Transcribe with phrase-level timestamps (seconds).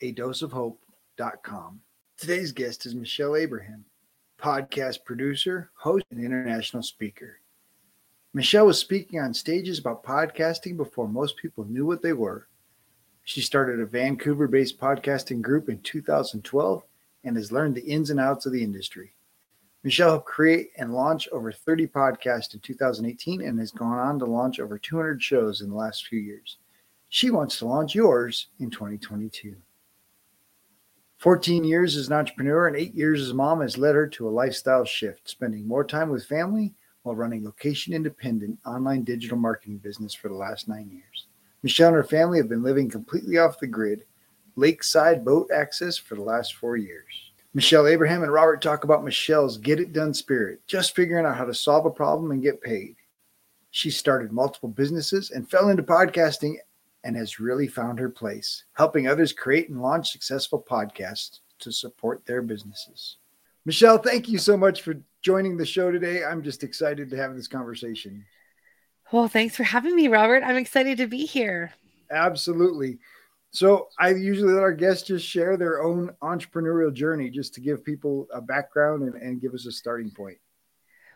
[0.00, 1.80] a dose of hope.com.
[2.16, 3.84] Today's guest is Michelle Abraham,
[4.40, 7.40] podcast producer, host, and international speaker.
[8.34, 12.46] Michelle was speaking on stages about podcasting before most people knew what they were.
[13.24, 16.82] She started a Vancouver based podcasting group in 2012
[17.24, 19.14] and has learned the ins and outs of the industry.
[19.82, 24.24] Michelle helped create and launch over 30 podcasts in 2018 and has gone on to
[24.24, 26.58] launch over 200 shows in the last few years.
[27.08, 29.56] She wants to launch yours in 2022.
[31.18, 34.28] 14 years as an entrepreneur and eight years as a mom has led her to
[34.28, 39.78] a lifestyle shift, spending more time with family while running location independent online digital marketing
[39.78, 41.26] business for the last nine years.
[41.64, 44.04] Michelle and her family have been living completely off the grid,
[44.54, 47.32] lakeside boat access for the last four years.
[47.52, 51.44] Michelle Abraham and Robert talk about Michelle's get it done spirit, just figuring out how
[51.44, 52.94] to solve a problem and get paid.
[53.72, 56.58] She started multiple businesses and fell into podcasting
[57.04, 62.24] and has really found her place, helping others create and launch successful podcasts to support
[62.26, 63.16] their businesses.
[63.64, 66.24] Michelle, thank you so much for joining the show today.
[66.24, 68.24] I'm just excited to have this conversation.
[69.12, 70.42] Well, thanks for having me, Robert.
[70.42, 71.72] I'm excited to be here.
[72.10, 72.98] Absolutely.
[73.50, 77.82] So, I usually let our guests just share their own entrepreneurial journey just to give
[77.82, 80.36] people a background and, and give us a starting point.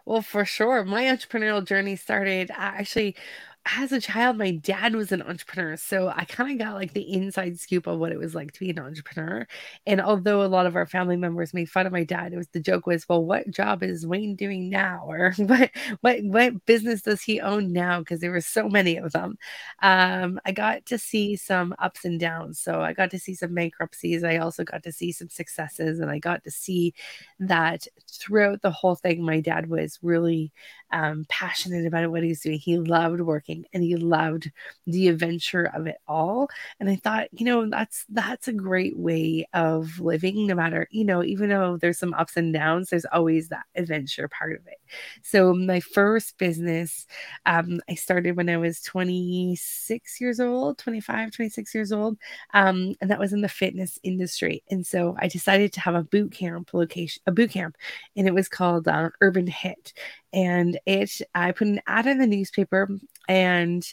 [0.04, 0.84] Well, for sure.
[0.84, 3.16] My entrepreneurial journey started uh, actually
[3.64, 5.76] as a child, my dad was an entrepreneur.
[5.76, 8.60] So I kind of got like the inside scoop of what it was like to
[8.60, 9.46] be an entrepreneur.
[9.86, 12.48] And although a lot of our family members made fun of my dad, it was
[12.48, 15.04] the joke was, well, what job is Wayne doing now?
[15.06, 18.00] Or what what what business does he own now?
[18.00, 19.38] Because there were so many of them.
[19.80, 22.58] Um, I got to see some ups and downs.
[22.58, 24.24] So I got to see some bankruptcies.
[24.24, 26.00] I also got to see some successes.
[26.00, 26.94] And I got to see
[27.38, 30.52] that throughout the whole thing, my dad was really
[30.90, 32.58] um, passionate about what he was doing.
[32.58, 34.50] He loved working and he loved
[34.86, 36.48] the adventure of it all.
[36.80, 41.04] And I thought, you know, that's that's a great way of living, no matter, you
[41.04, 44.78] know, even though there's some ups and downs, there's always that adventure part of it.
[45.22, 47.06] So my first business,
[47.46, 52.18] um, I started when I was 26 years old, 25, 26 years old.
[52.54, 54.62] Um, and that was in the fitness industry.
[54.70, 57.76] And so I decided to have a boot camp location, a boot camp,
[58.16, 59.92] and it was called uh, Urban Hit
[60.32, 62.88] and it I put an ad in the newspaper
[63.28, 63.84] and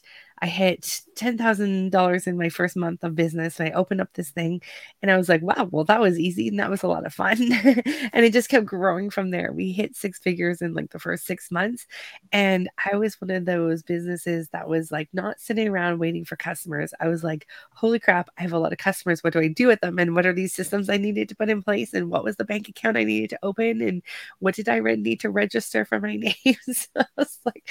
[0.41, 3.59] I hit $10,000 in my first month of business.
[3.59, 4.61] And I opened up this thing
[5.01, 6.47] and I was like, wow, well, that was easy.
[6.47, 7.37] And that was a lot of fun.
[8.13, 9.51] and it just kept growing from there.
[9.51, 11.85] We hit six figures in like the first six months.
[12.31, 16.35] And I was one of those businesses that was like not sitting around waiting for
[16.35, 16.93] customers.
[16.99, 19.23] I was like, holy crap, I have a lot of customers.
[19.23, 19.99] What do I do with them?
[19.99, 21.93] And what are these systems I needed to put in place?
[21.93, 23.81] And what was the bank account I needed to open?
[23.81, 24.01] And
[24.39, 26.15] what did I re- need to register for my
[26.45, 26.55] name?
[26.71, 27.63] so I was like,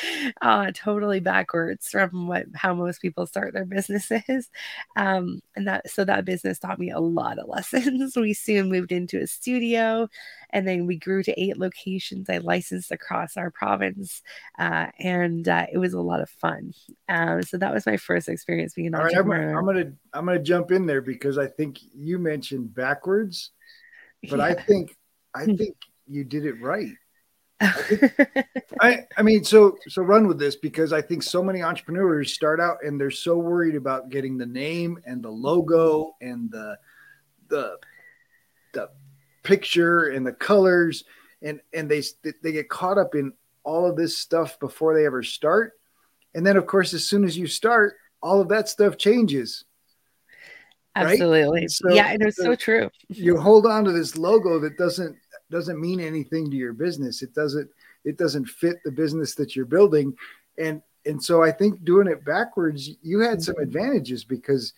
[0.43, 4.49] uh, totally backwards from what how most people start their businesses.
[4.97, 8.17] Um, and that so that business taught me a lot of lessons.
[8.17, 10.09] we soon moved into a studio
[10.51, 12.31] and then we grew to eight locations.
[12.31, 14.23] I licensed across our province,
[14.59, 16.73] uh, and uh, it was a lot of fun.
[17.09, 19.47] Um, so that was my first experience being an All entrepreneur.
[19.47, 23.51] Right, I'm, I'm gonna I'm gonna jump in there because I think you mentioned backwards,
[24.31, 24.45] but yeah.
[24.45, 24.97] I think
[25.35, 25.77] I think
[26.07, 26.93] you did it right.
[28.81, 32.61] I, I mean, so so run with this because I think so many entrepreneurs start
[32.61, 36.79] out and they're so worried about getting the name and the logo and the
[37.49, 37.79] the
[38.73, 38.91] the
[39.43, 41.05] picture and the colors
[41.43, 42.03] and and they
[42.43, 43.33] they get caught up in
[43.65, 45.73] all of this stuff before they ever start.
[46.35, 49.65] And then of course as soon as you start, all of that stuff changes.
[50.95, 51.61] Absolutely.
[51.61, 51.71] Right?
[51.71, 52.91] So, yeah, it is so, so true.
[53.09, 55.17] You hold on to this logo that doesn't
[55.51, 57.23] doesn't mean anything to your business.
[57.23, 57.69] It doesn't
[58.05, 60.17] it doesn't fit the business that you're building.
[60.59, 63.65] And and so I think doing it backwards, you had some mm-hmm.
[63.65, 64.73] advantages because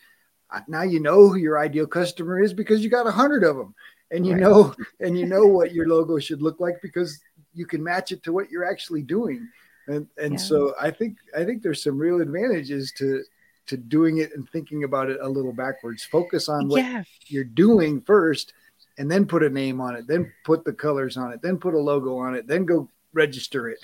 [0.50, 3.56] uh, now you know who your ideal customer is because you got a hundred of
[3.56, 3.74] them
[4.10, 4.40] and you right.
[4.40, 7.20] know and you know what your logo should look like because
[7.54, 9.48] you can match it to what you're actually doing
[9.88, 10.38] and and yeah.
[10.38, 13.22] so i think i think there's some real advantages to
[13.66, 17.02] to doing it and thinking about it a little backwards focus on what yeah.
[17.26, 18.52] you're doing first
[18.98, 21.74] and then put a name on it then put the colors on it then put
[21.74, 23.78] a logo on it then go register it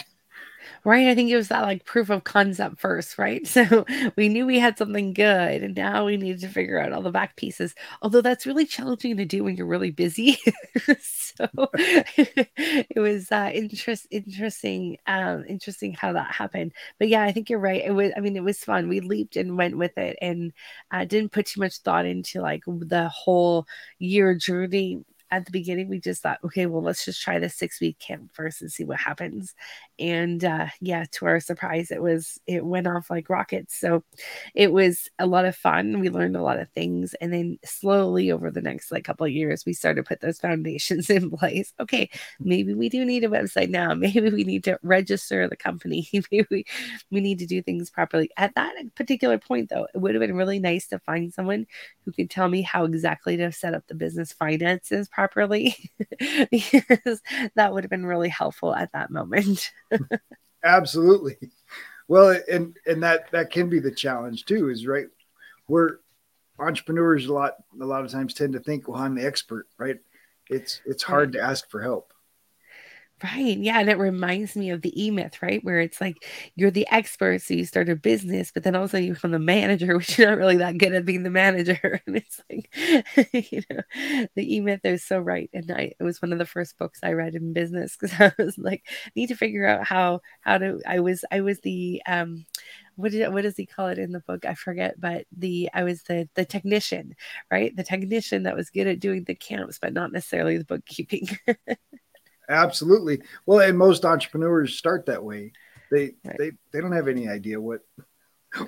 [0.85, 1.09] right?
[1.09, 3.47] I think it was that like proof of concept first, right?
[3.57, 3.85] So
[4.17, 7.11] we knew we had something good, and now we needed to figure out all the
[7.11, 7.75] back pieces.
[8.03, 10.39] Although that's really challenging to do when you're really busy.
[11.01, 16.73] so it was uh, interest interesting, um, interesting how that happened.
[16.99, 17.83] But yeah, I think you're right.
[17.85, 18.89] It was, I mean, it was fun.
[18.89, 20.53] We leaped and went with it, and
[20.91, 23.67] uh, didn't put too much thought into like the whole
[23.99, 27.81] year journey at the beginning we just thought okay well let's just try this six
[27.81, 29.55] week camp first and see what happens.
[29.99, 33.77] And uh yeah to our surprise it was it went off like rockets.
[33.77, 34.05] So
[34.55, 36.01] it was a lot of fun.
[36.01, 37.15] We learned a lot of things.
[37.15, 40.41] And then slowly over the next like couple of years we started to put those
[40.41, 41.73] foundations in place.
[41.81, 43.95] Okay maybe we do need a website now.
[44.07, 46.09] Maybe we need to register the company.
[46.31, 46.65] Maybe we,
[47.11, 48.31] we need to do things properly.
[48.37, 51.67] At that particular point though it would have been really nice to find someone
[52.05, 55.75] who could tell me how exactly to set up the business finances properly
[56.51, 57.23] because
[57.55, 59.73] that would have been really helpful at that moment.
[60.63, 61.39] Absolutely.
[62.07, 64.69] Well, and and that that can be the challenge too.
[64.69, 65.07] Is right.
[65.69, 65.99] We're
[66.59, 69.97] entrepreneurs a lot a lot of times tend to think, well, I'm the expert, right?
[70.51, 72.13] It's it's hard to ask for help.
[73.25, 73.57] Right.
[73.57, 73.81] Yeah.
[73.81, 75.65] And it reminds me of the E myth, right?
[75.65, 76.17] Where it's like
[76.55, 79.15] you're the expert, so you start a business, but then all of a sudden you
[79.15, 82.01] become the manager, which you're not really that good at being the manager.
[82.07, 82.69] And it's like,
[83.51, 85.49] you know, the E myth is so right.
[85.55, 88.33] And I, it was one of the first books I read in business because I
[88.43, 88.87] was like,
[89.17, 92.45] need to figure out how, how to, I was, I was the, um,
[92.97, 94.47] what did what does he call it in the book?
[94.47, 97.15] I forget, but the I was the the technician,
[97.51, 97.77] right?
[97.77, 101.29] The technician that was good at doing the camps, but not necessarily the bookkeeping.
[102.49, 103.23] Absolutely.
[103.45, 105.53] Well, and most entrepreneurs start that way.
[105.91, 106.37] They right.
[106.39, 107.81] they they don't have any idea what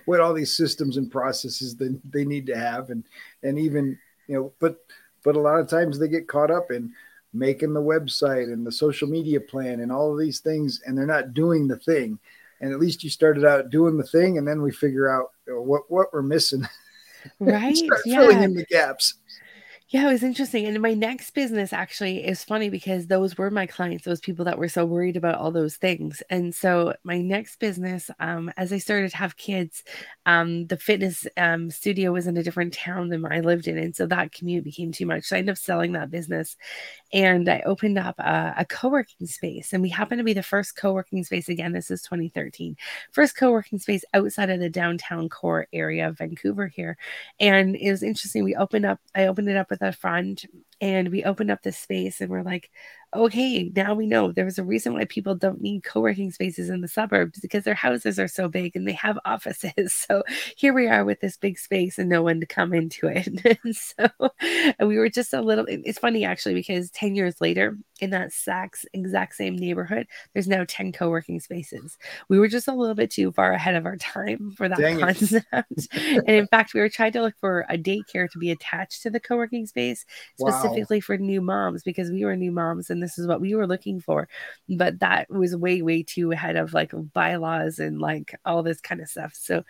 [0.05, 3.05] what all these systems and processes that they need to have and
[3.43, 4.79] and even you know but
[5.25, 6.93] but a lot of times they get caught up in
[7.33, 11.07] making the website and the social media plan and all of these things and they're
[11.07, 12.19] not doing the thing
[12.61, 15.83] and at least you started out doing the thing and then we figure out what
[15.91, 16.67] what we're missing
[17.41, 18.21] right yeah.
[18.21, 19.15] filling in the gaps
[19.91, 20.67] yeah, it was interesting.
[20.67, 24.59] And my next business actually is funny because those were my clients, those people that
[24.59, 26.23] were so worried about all those things.
[26.29, 29.83] And so my next business, um, as I started to have kids,
[30.27, 33.79] um, the fitness um, studio was in a different town than I lived in.
[33.79, 35.25] And so that commute became too much.
[35.25, 36.59] So I ended up selling that business
[37.15, 39.73] and I opened up a, a co working space.
[39.73, 41.73] And we happened to be the first co working space again.
[41.73, 42.77] This is 2013,
[43.13, 46.99] first co working space outside of the downtown core area of Vancouver here.
[47.41, 48.45] And it was interesting.
[48.45, 50.41] We opened up, I opened it up with a friend
[50.81, 52.71] and we opened up this space and we're like,
[53.15, 56.89] okay, now we know there's a reason why people don't need co-working spaces in the
[56.89, 59.95] suburbs because their houses are so big and they have offices.
[59.95, 60.23] So
[60.57, 63.59] here we are with this big space and no one to come into it.
[63.65, 64.09] and so
[64.79, 68.27] and we were just a little it's funny actually because 10 years later in that
[68.27, 71.97] exact exact same neighborhood, there's now 10 co-working spaces.
[72.29, 75.01] We were just a little bit too far ahead of our time for that Dang
[75.01, 75.47] concept.
[75.93, 79.11] and in fact, we were trying to look for a daycare to be attached to
[79.11, 80.05] the co-working space
[80.39, 81.03] specifically wow.
[81.03, 83.67] for new moms because we were new moms and and this is what we were
[83.67, 84.29] looking for.
[84.69, 89.01] But that was way, way too ahead of like bylaws and like all this kind
[89.01, 89.35] of stuff.
[89.35, 89.65] So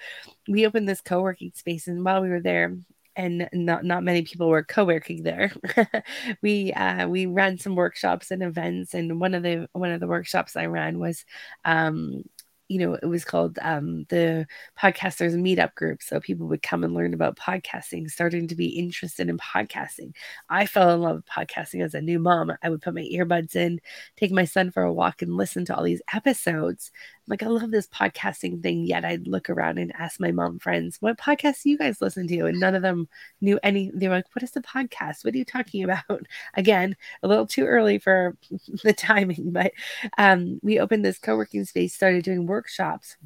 [0.49, 2.75] we opened this co working space, and while we were there,
[3.16, 5.52] and not not many people were co-working there.
[6.42, 10.06] we uh, we ran some workshops and events, and one of the one of the
[10.06, 11.25] workshops I ran was
[11.64, 12.23] um,
[12.69, 14.47] you know, it was called um, the
[14.79, 16.03] Podcasters Meetup Group.
[16.03, 20.15] So people would come and learn about podcasting, starting to be interested in podcasting.
[20.51, 22.53] I fell in love with podcasting as a new mom.
[22.63, 23.81] I would put my earbuds in,
[24.17, 26.91] take my son for a walk, and listen to all these episodes
[27.28, 28.87] like, I love this podcasting thing.
[28.87, 32.26] Yet I'd look around and ask my mom friends, what podcasts do you guys listen
[32.28, 32.47] to?
[32.47, 33.08] And none of them
[33.40, 33.90] knew any.
[33.94, 35.25] They were like, what is the podcast?
[35.25, 36.02] What are you talking about?
[36.54, 38.37] Again, a little too early for
[38.82, 39.73] the timing, but
[40.16, 43.16] um, we opened this co working space, started doing workshops.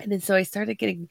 [0.00, 1.08] And then so I started getting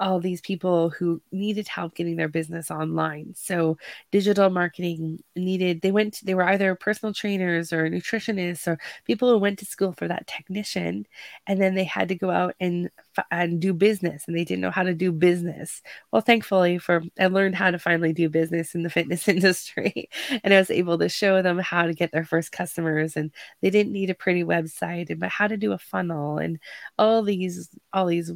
[0.00, 3.34] all these people who needed help getting their business online.
[3.36, 3.76] So
[4.10, 9.38] digital marketing needed they went they were either personal trainers or nutritionists or people who
[9.38, 11.06] went to school for that technician
[11.46, 12.90] and then they had to go out and
[13.30, 15.82] and do business and they didn't know how to do business.
[16.12, 20.08] Well, thankfully for I learned how to finally do business in the fitness industry
[20.42, 23.30] and I was able to show them how to get their first customers and
[23.60, 26.58] they didn't need a pretty website but how to do a funnel and
[26.98, 28.32] all these all these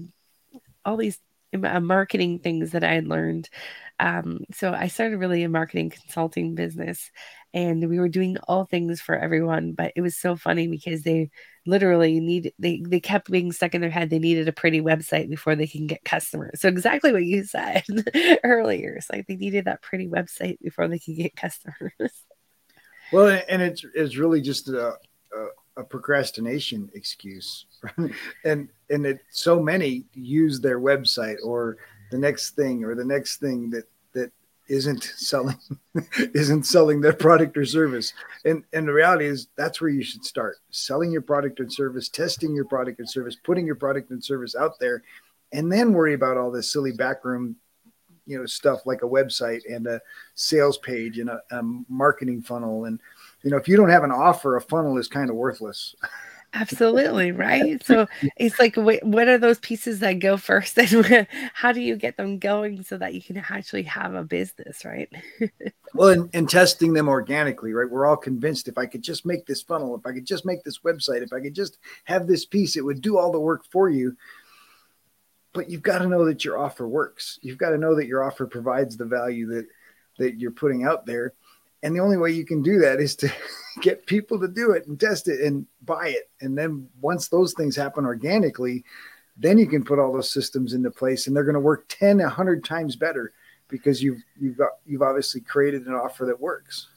[0.84, 1.18] all these
[1.58, 3.48] marketing things that I had learned.
[4.00, 7.10] Um, so I started really a marketing consulting business
[7.52, 11.30] and we were doing all things for everyone but it was so funny because they
[11.66, 14.10] literally need they they kept being stuck in their head.
[14.10, 16.60] They needed a pretty website before they can get customers.
[16.60, 17.84] So exactly what you said
[18.44, 18.94] earlier.
[18.96, 21.92] It's like they needed that pretty website before they can get customers.
[23.12, 25.46] Well and it's it's really just a, a,
[25.76, 27.66] a procrastination excuse
[28.44, 31.76] and and it so many use their website or
[32.10, 34.30] the next thing or the next thing that that
[34.68, 35.58] isn't selling
[36.34, 38.12] isn't selling their product or service.
[38.44, 42.08] And and the reality is that's where you should start selling your product and service
[42.08, 45.02] testing your product and service putting your product and service out there
[45.52, 47.56] and then worry about all this silly backroom
[48.26, 50.00] you know stuff like a website and a
[50.34, 53.00] sales page and a, a marketing funnel and
[53.44, 55.94] you know if you don't have an offer a funnel is kind of worthless
[56.54, 57.84] Absolutely, right?
[57.84, 60.78] So it's like, what are those pieces that go first?
[60.94, 64.84] And how do you get them going so that you can actually have a business,
[64.84, 65.08] right?
[65.94, 67.90] well, and, and testing them organically, right?
[67.90, 70.62] We're all convinced if I could just make this funnel, if I could just make
[70.62, 73.64] this website, if I could just have this piece, it would do all the work
[73.70, 74.16] for you.
[75.52, 77.38] But you've got to know that your offer works.
[77.42, 79.66] You've got to know that your offer provides the value that
[80.18, 81.32] that you're putting out there
[81.84, 83.30] and the only way you can do that is to
[83.82, 86.30] get people to do it and test it and buy it.
[86.40, 88.84] And then once those things happen organically,
[89.36, 92.18] then you can put all those systems into place and they're going to work 10,
[92.18, 93.32] 100 times better
[93.68, 96.88] because you've, you've you've obviously created an offer that works.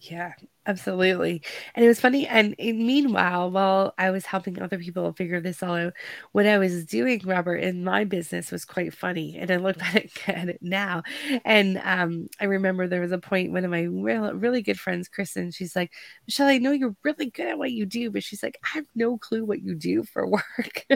[0.00, 0.32] Yeah,
[0.66, 1.42] absolutely.
[1.74, 2.26] And it was funny.
[2.26, 5.92] And meanwhile, while I was helping other people figure this all out,
[6.32, 9.36] what I was doing, Robert, in my business was quite funny.
[9.38, 11.02] And I look back at it now.
[11.44, 15.08] And um, I remember there was a point, one of my real, really good friends,
[15.08, 15.92] Kristen, she's like,
[16.26, 18.86] Michelle, I know you're really good at what you do, but she's like, I have
[18.94, 20.86] no clue what you do for work.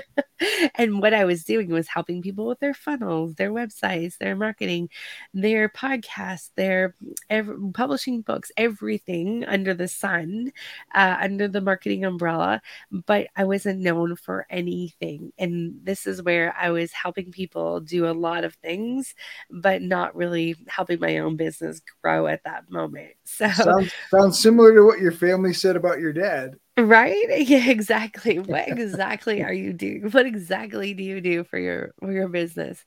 [0.77, 4.89] and what I was doing was helping people with their funnels, their websites, their marketing,
[5.35, 6.95] their podcasts, their
[7.29, 10.53] every, publishing books, everything under the sun,
[10.95, 12.63] uh, under the marketing umbrella.
[12.91, 15.33] But I wasn't known for anything.
[15.39, 19.15] And this is where I was helping people do a lot of things,
[19.51, 23.11] but not really helping my own business grow at that moment.
[23.29, 26.57] So sounds, sounds similar to what your family said about your dad.
[26.79, 27.27] Right?
[27.49, 28.39] Yeah, exactly.
[28.49, 30.11] What exactly are you doing?
[30.11, 32.85] What exactly do you do for your for your business?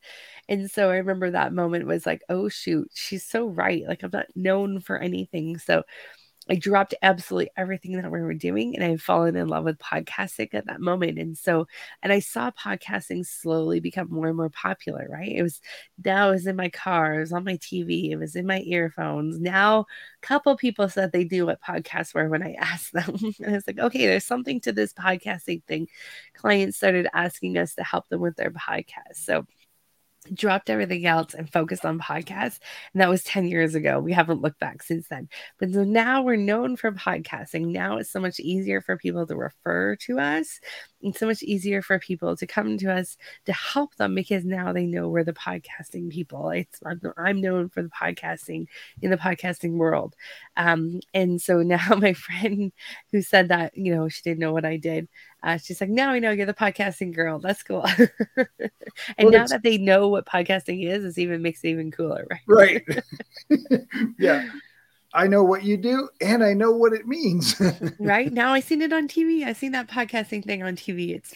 [0.49, 3.83] And so I remember that moment was like, oh shoot, she's so right.
[3.87, 5.57] Like I'm not known for anything.
[5.57, 5.83] So
[6.51, 10.53] I dropped absolutely everything that we were doing and I've fallen in love with podcasting
[10.53, 11.17] at that moment.
[11.17, 11.65] And so,
[12.03, 15.31] and I saw podcasting slowly become more and more popular, right?
[15.31, 15.61] It was
[16.03, 18.59] now it was in my car, it was on my TV, it was in my
[18.65, 19.39] earphones.
[19.39, 19.85] Now,
[20.21, 23.15] a couple people said they knew what podcasts were when I asked them.
[23.15, 25.87] and it's like, okay, there's something to this podcasting thing.
[26.33, 29.15] Clients started asking us to help them with their podcast.
[29.15, 29.47] So
[30.33, 32.59] dropped everything else and focused on podcasts.
[32.93, 33.99] And that was 10 years ago.
[33.99, 35.29] We haven't looked back since then.
[35.59, 37.67] But so now we're known for podcasting.
[37.67, 40.59] Now it's so much easier for people to refer to us
[41.01, 44.73] it's so much easier for people to come to us to help them because now
[44.73, 46.49] they know we're the podcasting people.
[46.49, 46.79] It's
[47.17, 48.67] I'm known for the podcasting
[49.01, 50.15] in the podcasting world,
[50.57, 52.71] um, and so now my friend
[53.11, 55.07] who said that you know she didn't know what I did,
[55.43, 57.39] uh, she's like, now I know you're the podcasting girl.
[57.39, 57.83] That's cool.
[58.37, 58.47] and
[59.19, 62.83] well, now that they know what podcasting is, it even makes it even cooler, right?
[62.87, 63.03] Right.
[64.19, 64.47] yeah.
[65.13, 67.59] I know what you do and I know what it means.
[67.99, 69.45] right now, I seen it on TV.
[69.45, 71.15] I seen that podcasting thing on TV.
[71.15, 71.33] It's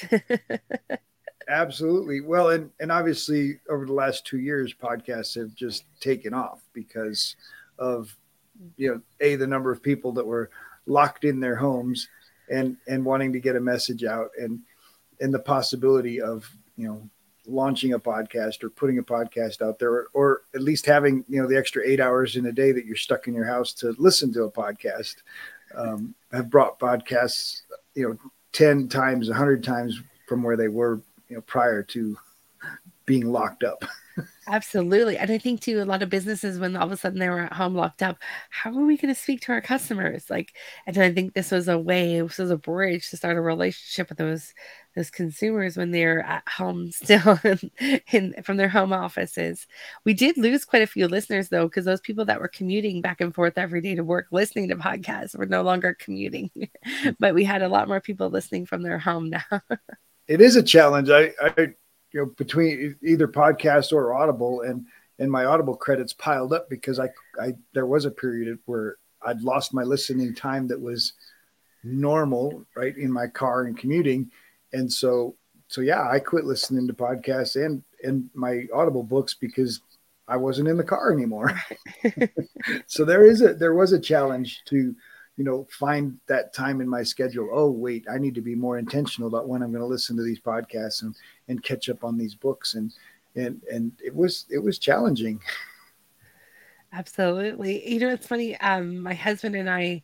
[1.48, 6.62] absolutely well, and and obviously over the last two years, podcasts have just taken off
[6.74, 7.36] because
[7.77, 8.15] of
[8.77, 10.50] you know a the number of people that were
[10.86, 12.08] locked in their homes
[12.50, 14.60] and and wanting to get a message out and
[15.20, 17.10] and the possibility of you know
[17.48, 21.42] launching a podcast or putting a podcast out there or, or, at least having you
[21.42, 23.94] know the extra eight hours in a day that you're stuck in your house to
[23.98, 25.18] listen to a podcast
[25.75, 27.62] um, have brought podcasts
[27.94, 32.18] you know 10 times 100 times from where they were you know prior to
[33.06, 33.84] being locked up
[34.48, 35.18] Absolutely.
[35.18, 37.42] And I think too, a lot of businesses, when all of a sudden they were
[37.42, 38.18] at home locked up,
[38.50, 40.30] how are we going to speak to our customers?
[40.30, 40.54] Like,
[40.86, 44.10] and I think this was a way, this was a bridge to start a relationship
[44.10, 44.54] with those
[44.96, 47.72] those consumers when they're at home still in,
[48.12, 49.68] in from their home offices.
[50.06, 53.22] We did lose quite a few listeners though, because those people that were commuting back
[53.22, 56.50] and forth every day to work listening to podcasts were no longer commuting.
[56.86, 57.10] Hmm.
[57.20, 59.44] but we had a lot more people listening from their home now.
[60.28, 61.10] it is a challenge.
[61.10, 61.74] I, I
[62.16, 64.86] you know between either podcast or audible and
[65.20, 67.10] and my audible credits piled up because i
[67.40, 71.14] i there was a period where i'd lost my listening time that was
[71.84, 74.32] normal right in my car and commuting
[74.74, 75.36] and so
[75.68, 79.82] so yeah i quit listening to podcasts and and my audible books because
[80.28, 81.54] I wasn't in the car anymore.
[82.88, 84.96] so there is a there was a challenge to
[85.38, 87.50] you know find that time in my schedule.
[87.52, 90.24] Oh wait i need to be more intentional about when i'm going to listen to
[90.24, 91.16] these podcasts and
[91.48, 92.76] and catch up on these books.
[92.76, 92.94] And
[93.36, 95.40] and and it was it was challenging.
[96.94, 97.88] Absolutely.
[97.92, 100.02] You know it's funny um my husband and i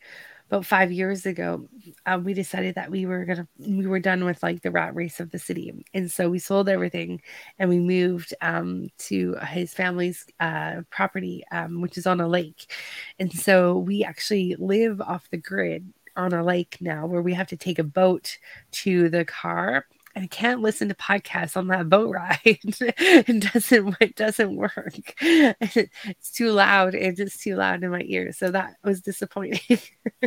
[0.51, 1.65] about five years ago,
[2.05, 5.22] um, we decided that we were gonna we were done with like the rat race
[5.22, 7.22] of the city, and so we sold everything
[7.58, 12.70] and we moved um, to his family's uh, property, um, which is on a lake,
[13.17, 17.48] and so we actually live off the grid on a lake now, where we have
[17.48, 18.38] to take a boat
[18.72, 22.39] to the car I can't listen to podcasts on that boat ride.
[22.46, 25.15] it doesn't it doesn't work.
[25.22, 26.96] It's too loud.
[26.96, 28.38] It's just too loud in my ears.
[28.38, 29.80] So that was disappointing.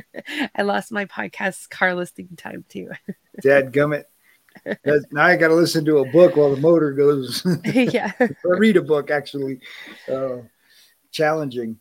[0.55, 2.91] I lost my podcast car listening time too.
[3.41, 4.05] Dad gummit.
[5.11, 7.47] Now I got to listen to a book while the motor goes.
[7.65, 8.13] yeah.
[8.45, 9.61] or read a book actually.
[10.11, 10.39] Uh,
[11.11, 11.79] challenging.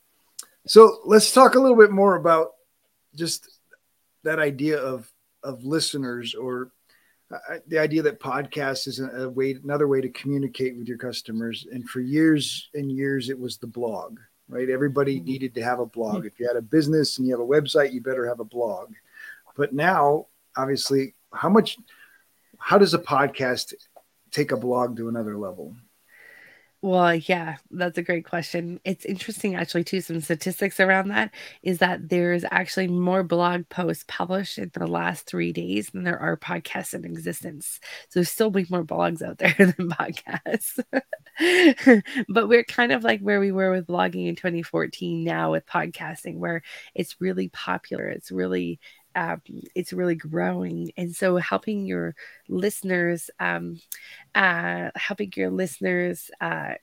[0.67, 2.51] So let's talk a little bit more about
[3.15, 3.59] just
[4.23, 5.11] that idea of
[5.43, 6.71] of listeners or
[7.67, 11.65] the idea that podcast is a way, another way to communicate with your customers.
[11.71, 14.69] And for years and years, it was the blog, right?
[14.69, 15.25] Everybody mm-hmm.
[15.25, 16.17] needed to have a blog.
[16.17, 16.27] Mm-hmm.
[16.27, 18.93] If you had a business and you have a website, you better have a blog.
[19.55, 21.77] But now, obviously, how much,
[22.57, 23.73] how does a podcast
[24.31, 25.75] take a blog to another level?
[26.85, 28.81] Well, yeah, that's a great question.
[28.83, 30.01] It's interesting, actually, too.
[30.01, 35.25] Some statistics around that is that there's actually more blog posts published in the last
[35.25, 37.79] three days than there are podcasts in existence.
[38.09, 40.77] So there's still way more blogs out there than podcasts.
[42.27, 46.37] but we're kind of like where we were with blogging in 2014 now with podcasting,
[46.37, 46.63] where
[46.93, 48.07] it's really popular.
[48.09, 48.81] It's really
[49.15, 49.41] um,
[49.75, 50.91] it's really growing.
[50.97, 52.15] And so helping your
[52.49, 53.79] listeners um,
[54.35, 56.73] uh, helping your listeners uh,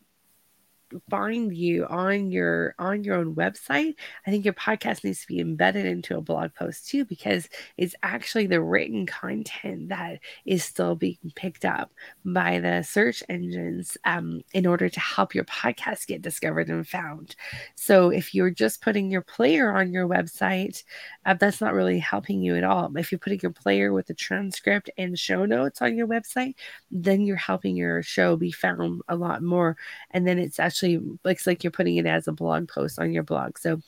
[1.08, 3.94] find you on your on your own website.
[4.26, 7.94] I think your podcast needs to be embedded into a blog post too because it's
[8.02, 11.92] actually the written content that is still being picked up
[12.24, 17.36] by the search engines um, in order to help your podcast get discovered and found.
[17.74, 20.82] So if you're just putting your player on your website
[21.26, 22.96] uh, that's not really helping you at all.
[22.96, 26.54] If you're putting your player with the transcript and show notes on your website
[26.90, 29.76] then you're helping your show be found a lot more.
[30.10, 33.12] And then it's actually actually looks like you're putting it as a blog post on
[33.12, 33.58] your blog.
[33.58, 33.80] So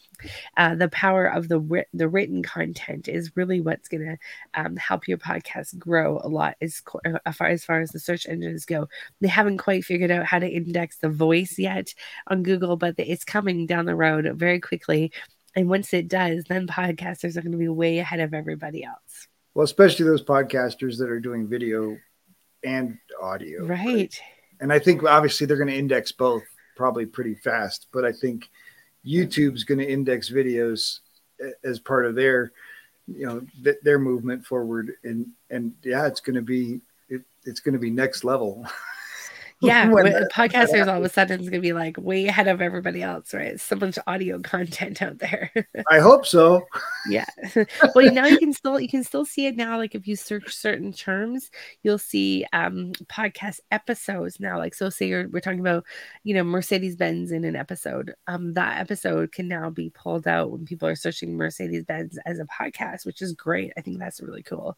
[0.56, 4.18] uh, the power of the the written content is really what's going to
[4.60, 6.56] um, help your podcast grow a lot.
[6.60, 8.88] As uh, far as far as the search engines go,
[9.20, 11.94] they haven't quite figured out how to index the voice yet
[12.28, 15.12] on Google, but it's coming down the road very quickly.
[15.54, 19.28] And once it does, then podcasters are going to be way ahead of everybody else.
[19.54, 21.98] Well, especially those podcasters that are doing video
[22.64, 23.66] and audio.
[23.66, 23.84] Right.
[23.86, 24.20] right?
[24.60, 26.44] And I think obviously they're going to index both
[26.76, 27.88] probably pretty fast.
[27.92, 28.50] But I think
[29.06, 31.00] YouTube's going to index videos
[31.64, 32.52] as part of their,
[33.06, 34.92] you know, th- their movement forward.
[35.04, 38.66] And and yeah, it's going to be it, it's going to be next level.
[39.62, 42.60] yeah the podcasters all of a sudden is going to be like way ahead of
[42.60, 43.60] everybody else right?
[43.60, 45.50] So much audio content out there.
[45.90, 46.66] I hope so.
[47.08, 47.26] Yeah.
[47.94, 50.54] Well now you can still you can still see it now like if you search
[50.54, 51.50] certain terms
[51.82, 54.58] you'll see um podcast episodes now.
[54.58, 55.84] Like so say you're, we're talking about
[56.24, 60.64] you know mercedes-benz in an episode um that episode can now be pulled out when
[60.64, 63.72] people are searching mercedes-benz as a podcast which is great.
[63.76, 64.76] I think that's really cool.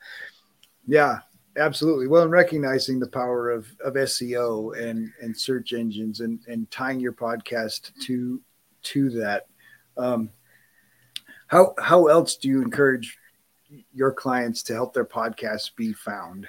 [0.86, 1.20] Yeah
[1.56, 2.08] Absolutely.
[2.08, 7.00] Well, and recognizing the power of, of SEO and, and search engines and, and tying
[7.00, 8.40] your podcast to
[8.82, 9.46] to that.
[9.96, 10.30] Um,
[11.46, 13.16] how how else do you encourage
[13.92, 16.48] your clients to help their podcasts be found?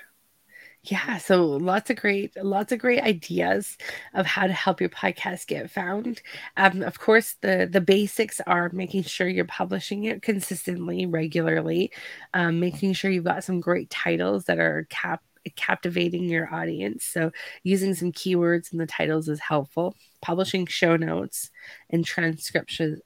[0.88, 3.78] Yeah, so lots of great, lots of great ideas
[4.14, 6.22] of how to help your podcast get found.
[6.58, 11.92] Um, of course, the the basics are making sure you're publishing it consistently, regularly,
[12.34, 15.24] um, making sure you've got some great titles that are cap
[15.56, 17.06] captivating your audience.
[17.06, 17.32] So
[17.64, 19.96] using some keywords in the titles is helpful.
[20.22, 21.52] Publishing show notes
[21.92, 23.02] and transcriptions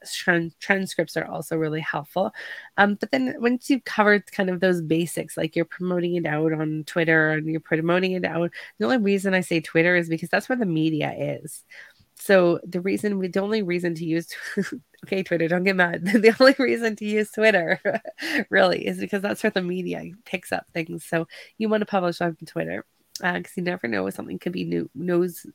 [0.60, 2.32] transcripts are also really helpful.
[2.78, 6.54] Um, but then once you've covered kind of those basics, like you're promoting it out
[6.54, 10.30] on Twitter and you're promoting it out, the only reason I say Twitter is because
[10.30, 11.64] that's where the media is.
[12.20, 14.28] So the reason we the only reason to use
[15.06, 17.80] okay Twitter don't get mad the only reason to use Twitter
[18.50, 21.06] really is because that's where the media picks up things.
[21.06, 21.28] So
[21.58, 22.86] you want to publish on Twitter
[23.20, 25.46] because uh, you never know if something could be new news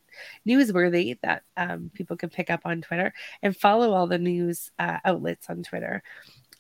[0.46, 4.98] newsworthy that um, people can pick up on Twitter and follow all the news uh,
[5.05, 6.03] outlets on Twitter.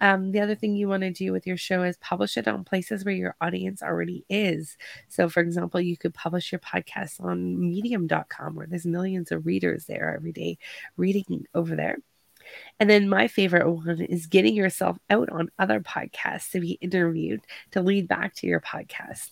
[0.00, 2.64] Um, the other thing you want to do with your show is publish it on
[2.64, 4.76] places where your audience already is.
[5.08, 9.86] So, for example, you could publish your podcast on medium.com where there's millions of readers
[9.86, 10.58] there every day
[10.96, 11.98] reading over there.
[12.78, 17.40] And then my favorite one is getting yourself out on other podcasts to be interviewed
[17.70, 19.30] to lead back to your podcast.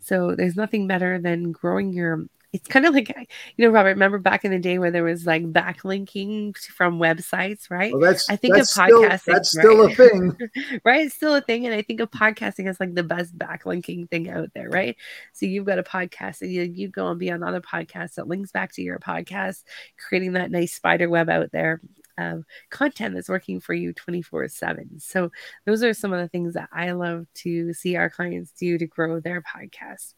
[0.00, 2.24] So there's nothing better than growing your
[2.54, 3.08] it's kind of like
[3.56, 7.68] you know robert remember back in the day where there was like backlinking from websites
[7.68, 7.92] right?
[7.92, 9.92] Well, that's i think that's of podcasting still, that's still right?
[9.92, 10.38] a thing.
[10.84, 14.08] Right it's still a thing and i think of podcasting as like the best backlinking
[14.08, 14.96] thing out there right?
[15.32, 18.28] So you've got a podcast and you, you go and be on other podcasts that
[18.28, 19.64] links back to your podcast
[19.98, 21.80] creating that nice spider web out there
[22.16, 25.32] of content that's working for you 24 7 so
[25.66, 28.86] those are some of the things that i love to see our clients do to
[28.86, 30.14] grow their podcast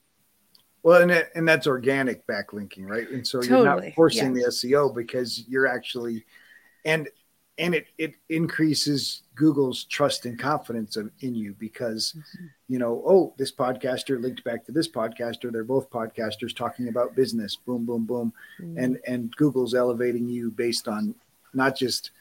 [0.87, 3.11] well, and it, and that's organic backlinking, right?
[3.11, 3.65] And so totally.
[3.65, 4.45] you're not forcing yeah.
[4.45, 6.25] the SEO because you're actually,
[6.85, 7.09] and
[7.59, 12.47] and it it increases Google's trust and confidence of, in you because mm-hmm.
[12.69, 15.51] you know, oh, this podcaster linked back to this podcaster.
[15.51, 17.57] They're both podcasters talking about business.
[17.57, 18.79] Boom, boom, boom, mm-hmm.
[18.79, 21.17] and and Google's elevating you based on
[21.53, 22.13] not just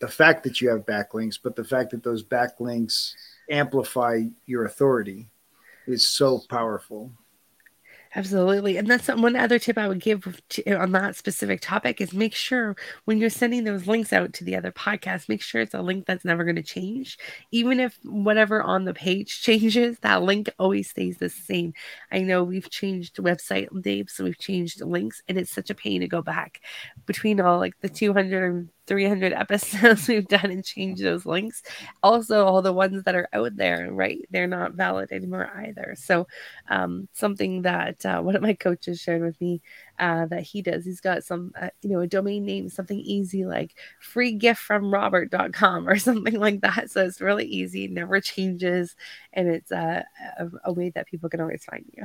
[0.00, 3.12] the fact that you have backlinks, but the fact that those backlinks
[3.48, 5.28] amplify your authority
[5.86, 7.12] is so powerful.
[8.16, 8.76] Absolutely.
[8.76, 12.32] And that's one other tip I would give to, on that specific topic is make
[12.32, 15.82] sure when you're sending those links out to the other podcasts, make sure it's a
[15.82, 17.18] link that's never going to change.
[17.50, 21.72] Even if whatever on the page changes, that link always stays the same.
[22.12, 26.00] I know we've changed website names, so we've changed links, and it's such a pain
[26.00, 26.60] to go back
[27.06, 31.62] between all like the 200 300 episodes we've done and change those links.
[32.02, 34.20] Also, all the ones that are out there, right?
[34.30, 35.94] They're not valid anymore either.
[35.96, 36.26] So,
[36.68, 39.62] um, something that uh, one of my coaches shared with me
[39.98, 43.44] uh, that he does, he's got some, uh, you know, a domain name, something easy
[43.44, 46.90] like free gift from robert.com or something like that.
[46.90, 48.96] So, it's really easy, never changes,
[49.32, 50.02] and it's uh,
[50.38, 52.04] a, a way that people can always find you.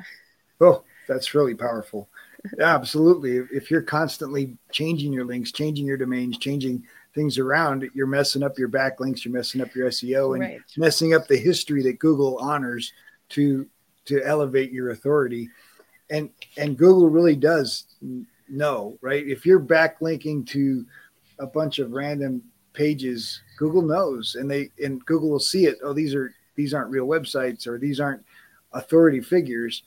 [0.62, 2.10] Oh, that's really powerful
[2.58, 3.38] yeah, absolutely.
[3.52, 8.58] If you're constantly changing your links, changing your domains, changing things around, you're messing up
[8.58, 10.62] your backlinks, you're messing up your SEO, and right.
[10.78, 12.94] messing up the history that Google honors
[13.30, 13.68] to
[14.06, 15.50] to elevate your authority.
[16.10, 17.86] And and Google really does
[18.48, 19.26] know, right?
[19.26, 20.86] If you're backlinking to
[21.40, 22.42] a bunch of random
[22.74, 25.78] pages, Google knows, and they and Google will see it.
[25.84, 28.24] Oh, these are these aren't real websites, or these aren't
[28.74, 29.84] authority figures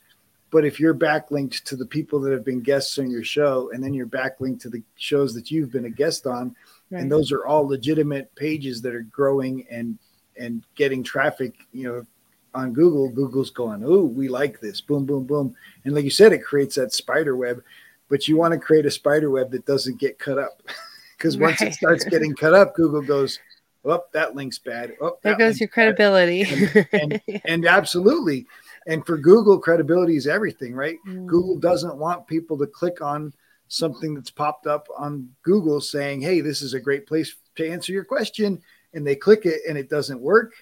[0.52, 3.82] but if you're backlinked to the people that have been guests on your show, and
[3.82, 6.54] then you're backlinked to the shows that you've been a guest on,
[6.90, 7.00] right.
[7.00, 9.98] and those are all legitimate pages that are growing and
[10.38, 12.06] and getting traffic, you know,
[12.54, 16.32] on Google, Google's going, oh, we like this, boom, boom, boom, and like you said,
[16.32, 17.62] it creates that spider web.
[18.10, 20.62] But you want to create a spider web that doesn't get cut up,
[21.16, 21.70] because once right.
[21.70, 23.38] it starts getting cut up, Google goes,
[23.86, 24.94] oh, that link's bad.
[25.00, 26.42] Oh, there goes your credibility.
[26.42, 28.46] And, and, and, absolutely,
[28.86, 30.98] and for Google, credibility is everything, right?
[31.06, 31.26] Mm.
[31.26, 33.32] Google doesn't want people to click on
[33.68, 37.92] something that's popped up on Google saying, hey, this is a great place to answer
[37.92, 38.60] your question.
[38.92, 40.52] And they click it and it doesn't work.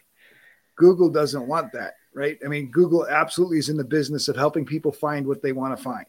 [0.77, 2.39] Google doesn't want that, right?
[2.45, 5.77] I mean, Google absolutely is in the business of helping people find what they want
[5.77, 6.07] to find.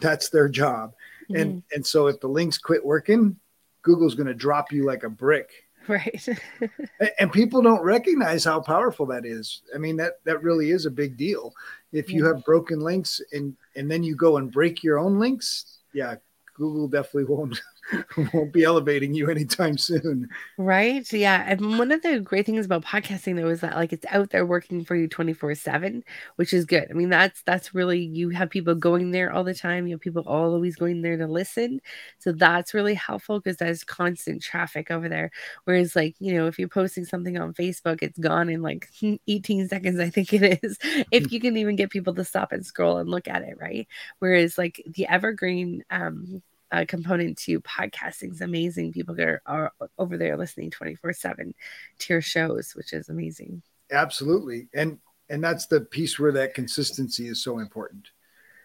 [0.00, 0.94] That's their job.
[1.30, 1.40] Mm.
[1.40, 3.36] And and so if the links quit working,
[3.82, 6.28] Google's going to drop you like a brick right.
[7.18, 9.62] And people don't recognize how powerful that is.
[9.74, 11.52] I mean that that really is a big deal.
[11.92, 15.76] If you have broken links and and then you go and break your own links
[15.96, 16.14] yeah
[16.54, 17.60] google definitely won't
[18.34, 20.28] won't be elevating you anytime soon.
[20.58, 21.10] Right.
[21.12, 21.44] Yeah.
[21.46, 24.44] And one of the great things about podcasting though is that like it's out there
[24.44, 26.02] working for you 24-7,
[26.36, 26.88] which is good.
[26.90, 29.86] I mean, that's that's really you have people going there all the time.
[29.86, 31.80] You have people always going there to listen.
[32.18, 35.30] So that's really helpful because there's constant traffic over there.
[35.64, 38.88] Whereas like, you know, if you're posting something on Facebook, it's gone in like
[39.28, 40.78] 18 seconds, I think it is.
[41.12, 41.34] If hmm.
[41.34, 43.86] you can even get people to stop and scroll and look at it, right?
[44.18, 48.92] Whereas like the evergreen um uh, component to podcasting is amazing.
[48.92, 51.54] People are, are over there listening 24 7
[51.98, 53.62] to your shows, which is amazing.
[53.90, 54.68] Absolutely.
[54.74, 54.98] And
[55.28, 58.08] and that's the piece where that consistency is so important,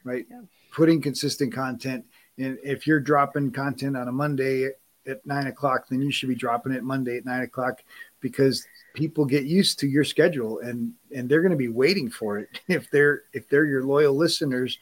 [0.04, 0.26] right?
[0.30, 0.42] Yeah.
[0.72, 2.06] Putting consistent content.
[2.38, 4.70] And if you're dropping content on a Monday
[5.08, 7.84] at nine o'clock, then you should be dropping it Monday at nine o'clock
[8.20, 12.40] because people get used to your schedule and and they're going to be waiting for
[12.40, 14.80] it if they're if they're your loyal listeners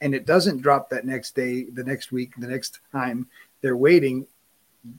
[0.00, 3.26] and it doesn't drop that next day, the next week, the next time
[3.60, 4.26] they're waiting,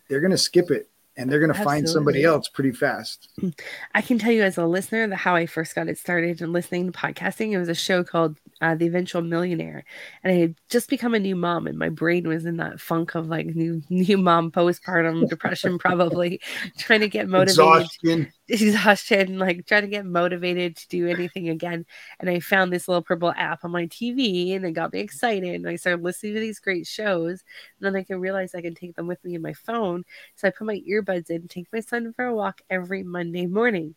[0.10, 3.30] they're going to skip it and they're going to find somebody else pretty fast.
[3.94, 6.54] I can tell you as a listener that how I first got it started and
[6.54, 7.52] listening to podcasting.
[7.52, 9.84] It was a show called uh, The Eventual Millionaire,
[10.24, 13.16] and I had just become a new mom, and my brain was in that funk
[13.16, 16.42] of like new new mom postpartum depression, probably
[16.78, 21.86] trying to get motivated, exhaustion, exhaustion, like trying to get motivated to do anything again.
[22.20, 25.56] And I found this little purple app on my TV, and it got me excited.
[25.56, 27.44] And I started listening to these great shows,
[27.80, 30.04] and then I can realize I can take them with me in my phone.
[30.36, 33.96] So I put my earbuds in, take my son for a walk every Monday morning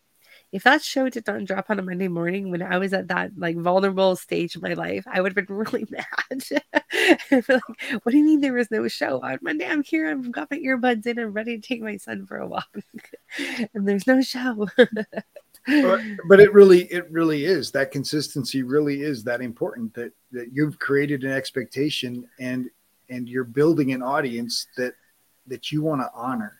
[0.52, 3.32] if that show did not drop on a Monday morning when I was at that
[3.38, 6.62] like vulnerable stage of my life, I would have been really mad.
[7.30, 7.46] like,
[8.02, 9.66] what do you mean there was no show on Monday?
[9.66, 10.10] I'm here.
[10.10, 11.18] I've got my earbuds in.
[11.18, 12.68] I'm ready to take my son for a walk,
[13.74, 14.68] and there's no show.
[14.76, 18.62] but, it really, it really is that consistency.
[18.62, 22.68] Really is that important that that you've created an expectation and
[23.08, 24.92] and you're building an audience that
[25.46, 26.58] that you want to honor,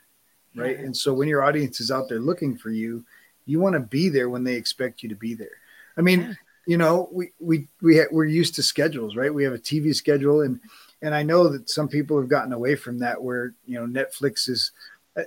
[0.55, 0.79] right?
[0.79, 0.87] Yeah.
[0.87, 3.05] And so when your audience is out there looking for you
[3.47, 5.59] you want to be there when they expect you to be there.
[5.97, 6.33] I mean, yeah.
[6.67, 9.33] you know, we we we ha- we're used to schedules, right?
[9.33, 10.61] We have a TV schedule, and
[11.01, 14.49] and I know that some people have gotten away from that, where you know Netflix
[14.49, 14.73] is.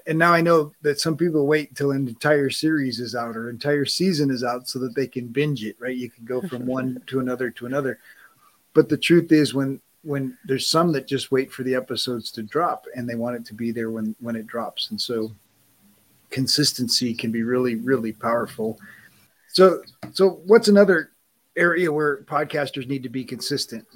[0.08, 3.52] And now I know that some people wait until an entire series is out or
[3.52, 5.96] entire season is out so that they can binge it, right?
[5.96, 8.00] You can go from one to another to another.
[8.74, 12.42] But the truth is, when when there's some that just wait for the episodes to
[12.42, 15.32] drop and they want it to be there when when it drops, and so
[16.36, 18.78] consistency can be really, really powerful.
[19.54, 21.12] So, so what's another
[21.56, 23.88] area where podcasters need to be consistent?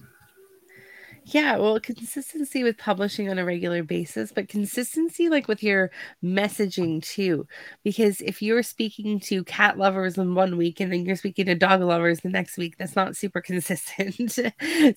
[1.32, 5.92] Yeah, well, consistency with publishing on a regular basis, but consistency like with your
[6.24, 7.46] messaging too.
[7.84, 11.54] Because if you're speaking to cat lovers in one week and then you're speaking to
[11.56, 14.32] dog lovers the next week, that's not super consistent.
[14.32, 14.50] so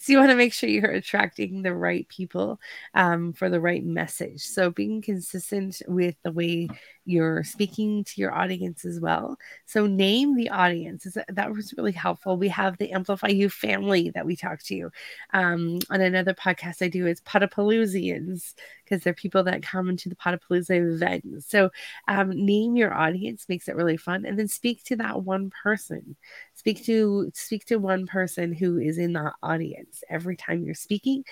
[0.07, 2.59] you want to make sure you're attracting the right people
[2.95, 4.41] um, for the right message.
[4.41, 6.69] So being consistent with the way
[7.05, 9.37] you're speaking to your audience as well.
[9.67, 11.07] So name the audience.
[11.29, 12.37] That was really helpful.
[12.37, 14.91] We have the Amplify You family that we talk to.
[15.33, 18.55] Um, on another podcast I do is Podapaloozians
[18.85, 21.45] because they're people that come into the Podapalooza event.
[21.45, 21.71] So
[22.09, 26.17] um, name your audience makes it really fun, and then speak to that one person.
[26.55, 31.25] Speak to speak to one person who is in that audience every time you're speaking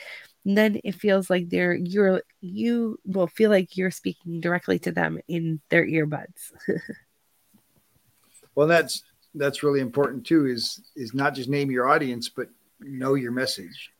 [0.44, 5.18] then it feels like they're you're you will feel like you're speaking directly to them
[5.29, 6.53] in their earbuds
[8.55, 12.48] well that's that's really important too is is not just name your audience but
[12.81, 13.90] know your message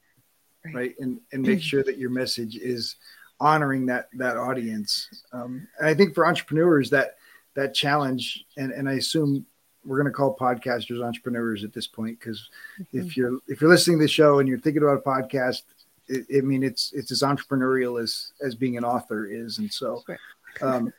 [0.65, 0.95] right, right?
[0.99, 2.97] and and make sure that your message is
[3.41, 5.09] honoring that that audience.
[5.33, 7.17] Um, and i think for entrepreneurs that
[7.55, 9.47] that challenge and and i assume
[9.85, 12.99] we're going to call podcasters entrepreneurs at this point because mm-hmm.
[12.99, 15.63] if you're if you're listening to the show and you're thinking about a podcast
[16.11, 20.03] it, I mean, it's it's as entrepreneurial as as being an author is, and so
[20.61, 20.93] um,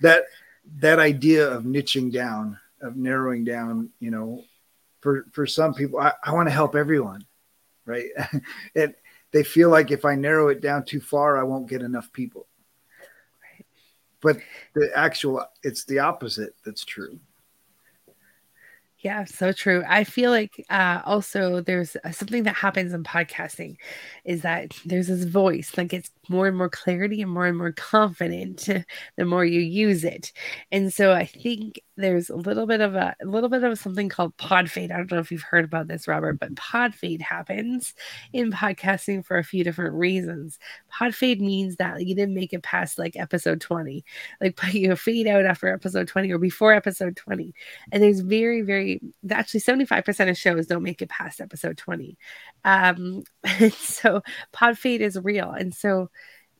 [0.00, 0.24] that
[0.78, 4.44] that idea of niching down, of narrowing down, you know,
[5.00, 7.24] for for some people, I, I want to help everyone,
[7.90, 8.08] right?
[8.74, 8.94] and
[9.32, 12.46] they feel like if I narrow it down too far, I won't get enough people.
[13.42, 13.66] Right.
[14.20, 14.38] But
[14.74, 17.20] the actual, it's the opposite that's true.
[18.98, 19.82] Yeah, so true.
[19.88, 23.76] I feel like uh, also there's uh, something that happens in podcasting
[24.24, 27.72] is that there's this voice that gets more and more clarity and more and more
[27.72, 28.68] confident
[29.16, 30.32] the more you use it.
[30.70, 34.08] And so I think there's a little bit of a, a little bit of something
[34.08, 34.92] called pod fade.
[34.92, 37.94] I don't know if you've heard about this, Robert, but pod fade happens
[38.32, 40.58] in podcasting for a few different reasons.
[40.88, 44.04] Pod fade means that you didn't make it past like episode 20,
[44.40, 47.52] like you fade out after episode 20 or before episode 20.
[47.90, 52.16] And there's very, very actually 75% of shows don't make it past episode 20.
[52.64, 53.24] Um,
[53.76, 55.50] so pod fade is real.
[55.50, 56.08] And so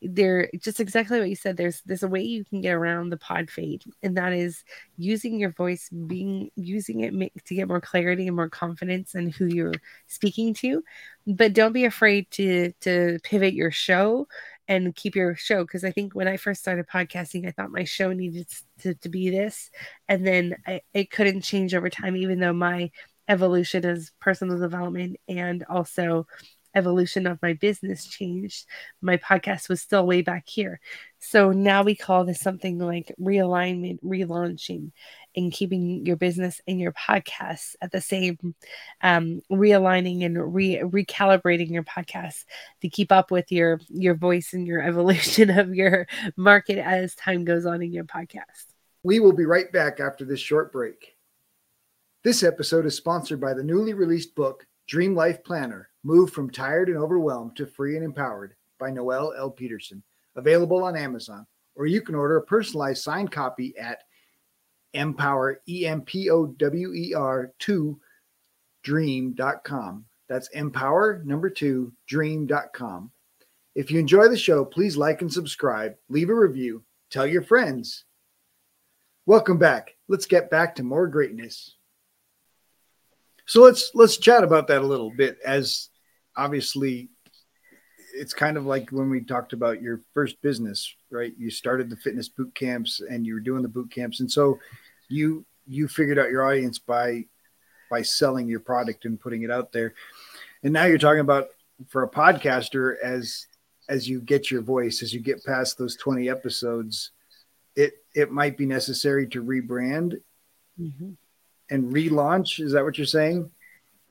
[0.03, 3.17] there just exactly what you said there's there's a way you can get around the
[3.19, 4.65] pod fade and that is
[4.97, 9.47] using your voice being using it to get more clarity and more confidence in who
[9.47, 9.75] you're
[10.07, 10.83] speaking to.
[11.27, 14.27] But don't be afraid to to pivot your show
[14.69, 17.85] and keep your show because i think when i first started podcasting i thought my
[17.85, 18.47] show needed
[18.79, 19.69] to, to be this
[20.09, 22.91] and then I, it couldn't change over time even though my
[23.29, 26.27] evolution as personal development and also
[26.75, 28.67] evolution of my business changed,
[29.01, 30.81] my podcast was still way back here.
[31.19, 34.93] So now we call this something like realignment, relaunching,
[35.37, 38.55] and keeping your business and your podcast at the same,
[39.03, 42.45] um, realigning and re- recalibrating your podcast
[42.81, 46.07] to keep up with your your voice and your evolution of your
[46.37, 48.67] market as time goes on in your podcast.
[49.03, 51.17] We will be right back after this short break.
[52.23, 56.89] This episode is sponsored by the newly released book Dream Life Planner Move from Tired
[56.89, 59.51] and Overwhelmed to Free and Empowered by Noel L.
[59.51, 60.03] Peterson,
[60.37, 64.03] available on Amazon, or you can order a personalized signed copy at
[64.95, 68.01] empower, E M P O W E R 2
[68.83, 70.05] dream.com.
[70.29, 73.11] That's empower number two dream.com.
[73.75, 78.05] If you enjoy the show, please like and subscribe, leave a review, tell your friends.
[79.27, 79.97] Welcome back.
[80.09, 81.77] Let's get back to more greatness.
[83.47, 85.90] So let's let's chat about that a little bit as
[86.37, 87.11] obviously
[88.13, 91.33] it's kind of like when we talked about your first business, right?
[91.39, 94.59] You started the fitness boot camps and you were doing the boot camps and so
[95.09, 97.25] you you figured out your audience by
[97.91, 99.95] by selling your product and putting it out there.
[100.63, 101.49] And now you're talking about
[101.89, 103.47] for a podcaster as
[103.89, 107.11] as you get your voice, as you get past those 20 episodes,
[107.75, 110.21] it it might be necessary to rebrand
[110.81, 111.11] mm-hmm.
[111.71, 112.61] and relaunch.
[112.61, 113.51] Is that what you're saying?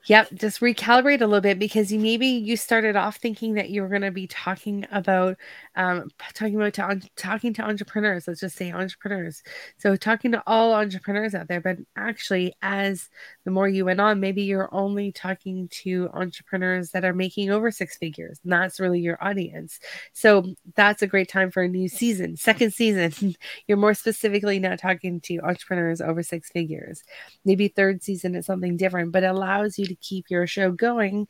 [0.06, 3.82] Yep, just recalibrate a little bit because you maybe you started off thinking that you
[3.82, 5.36] were going to be talking about
[5.76, 8.26] um, talking about to, talking to entrepreneurs.
[8.26, 9.42] Let's just say entrepreneurs.
[9.76, 13.10] So talking to all entrepreneurs out there, but actually, as
[13.44, 17.70] the more you went on, maybe you're only talking to entrepreneurs that are making over
[17.70, 19.78] six figures, and that's really your audience.
[20.12, 23.34] So that's a great time for a new season, second season.
[23.66, 27.02] you're more specifically now talking to entrepreneurs over six figures.
[27.44, 31.26] Maybe third season is something different, but allows you to keep your show going.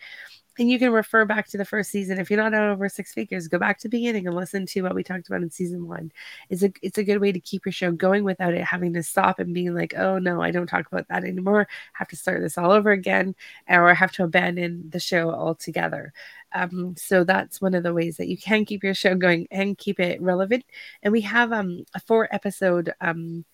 [0.60, 2.20] And you can refer back to the first season.
[2.20, 4.82] If you're not at over six figures, go back to the beginning and listen to
[4.82, 6.12] what we talked about in season one.
[6.50, 9.02] It's a it's a good way to keep your show going without it having to
[9.02, 11.66] stop and being like, oh no, I don't talk about that anymore.
[11.94, 13.34] Have to start this all over again,
[13.70, 16.12] or have to abandon the show altogether.
[16.52, 19.78] Um, so that's one of the ways that you can keep your show going and
[19.78, 20.66] keep it relevant.
[21.02, 23.46] And we have um, a four episode um,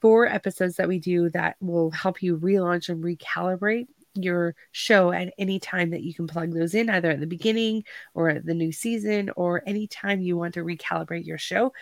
[0.00, 5.32] four episodes that we do that will help you relaunch and recalibrate your show at
[5.38, 8.54] any time that you can plug those in, either at the beginning or at the
[8.54, 11.72] new season or anytime you want to recalibrate your show.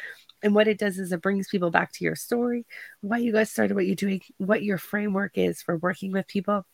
[0.43, 2.67] And what it does is it brings people back to your story,
[3.01, 6.65] why you guys started what you're doing, what your framework is for working with people,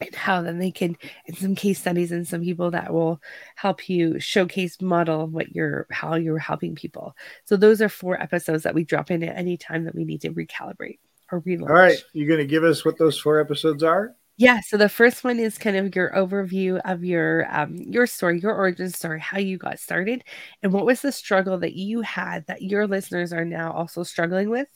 [0.00, 3.20] and how then they can, and some case studies and some people that will
[3.54, 7.14] help you showcase model what you're how you're helping people.
[7.44, 10.22] So those are four episodes that we drop in at any time that we need
[10.22, 10.98] to recalibrate
[11.30, 11.70] or relaunch.
[11.70, 14.14] All right, you're going to give us what those four episodes are.
[14.38, 18.40] Yeah, so the first one is kind of your overview of your um your story,
[18.40, 20.24] your origin story, how you got started,
[20.62, 24.48] and what was the struggle that you had that your listeners are now also struggling
[24.50, 24.68] with.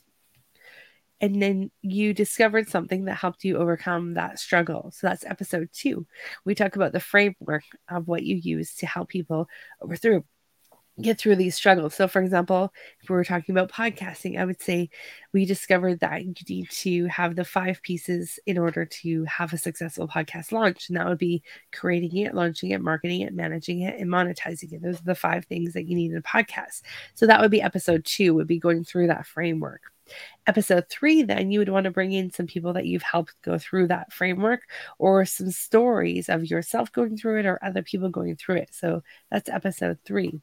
[1.19, 4.91] And then you discovered something that helped you overcome that struggle.
[4.93, 6.05] So that's episode two.
[6.45, 9.47] We talk about the framework of what you use to help people
[9.81, 10.23] overthrough
[11.01, 11.93] get through these struggles.
[11.93, 14.89] So, for example, if we were talking about podcasting, I would say
[15.31, 19.57] we discovered that you need to have the five pieces in order to have a
[19.57, 20.89] successful podcast launch.
[20.89, 24.81] And that would be creating it, launching it, marketing it, managing it, and monetizing it.
[24.81, 26.81] Those are the five things that you need in a podcast.
[27.13, 29.81] So, that would be episode two, would be going through that framework.
[30.47, 33.57] Episode three, then you would want to bring in some people that you've helped go
[33.57, 34.61] through that framework
[34.97, 38.69] or some stories of yourself going through it or other people going through it.
[38.73, 40.39] So that's episode three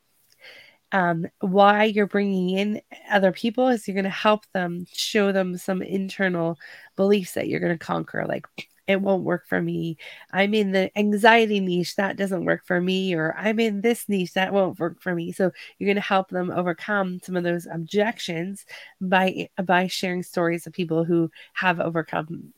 [0.95, 2.81] um, why you're bringing in
[3.11, 6.57] other people is you're going to help them show them some internal
[6.95, 8.47] beliefs that you're going to conquer like
[8.87, 9.97] it won't work for me.
[10.33, 14.35] I'm in the anxiety niche that doesn't work for me or i'm in this niche
[14.35, 15.33] that won't work for me.
[15.33, 18.65] So you're going to help them overcome some of those objections
[19.01, 22.53] by by sharing stories of people who have overcome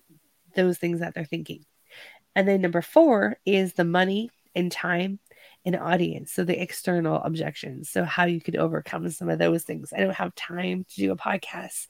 [0.54, 1.64] those things that they're thinking.
[2.34, 5.20] And then number four is the money and time
[5.66, 6.32] an audience.
[6.32, 7.90] So the external objections.
[7.90, 9.92] So how you could overcome some of those things.
[9.92, 11.88] I don't have time to do a podcast.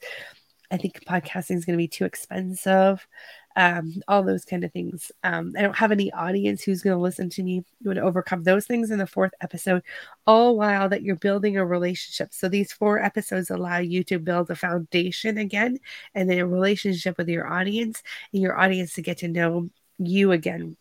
[0.69, 3.07] I think podcasting is going to be too expensive.
[3.55, 5.11] Um, all those kind of things.
[5.23, 7.63] Um, I don't have any audience who's going to listen to me.
[7.79, 9.81] You want to overcome those things in the fourth episode,
[10.27, 12.33] all while that you're building a relationship.
[12.33, 15.79] So these four episodes allow you to build a foundation again
[16.13, 20.31] and then a relationship with your audience and your audience to get to know you
[20.31, 20.77] again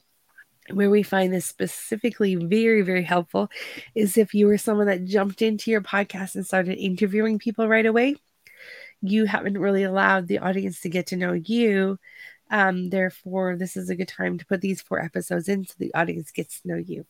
[0.72, 3.48] where we find this specifically very, very helpful
[3.94, 7.86] is if you were someone that jumped into your podcast and started interviewing people right
[7.86, 8.16] away,
[9.02, 11.98] you haven't really allowed the audience to get to know you.
[12.50, 15.94] Um, therefore, this is a good time to put these four episodes in so the
[15.94, 17.04] audience gets to know you.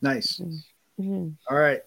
[0.00, 0.40] Nice.
[1.00, 1.28] Mm-hmm.
[1.50, 1.80] All right.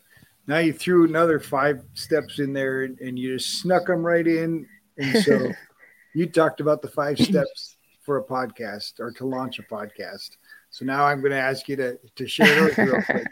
[0.48, 4.26] Now you threw another five steps in there and, and you just snuck them right
[4.26, 4.68] in.
[4.98, 5.52] And so
[6.16, 10.32] you talked about the five steps for a podcast or to launch a podcast.
[10.72, 13.28] So now I'm going to ask you to, to share those real quick.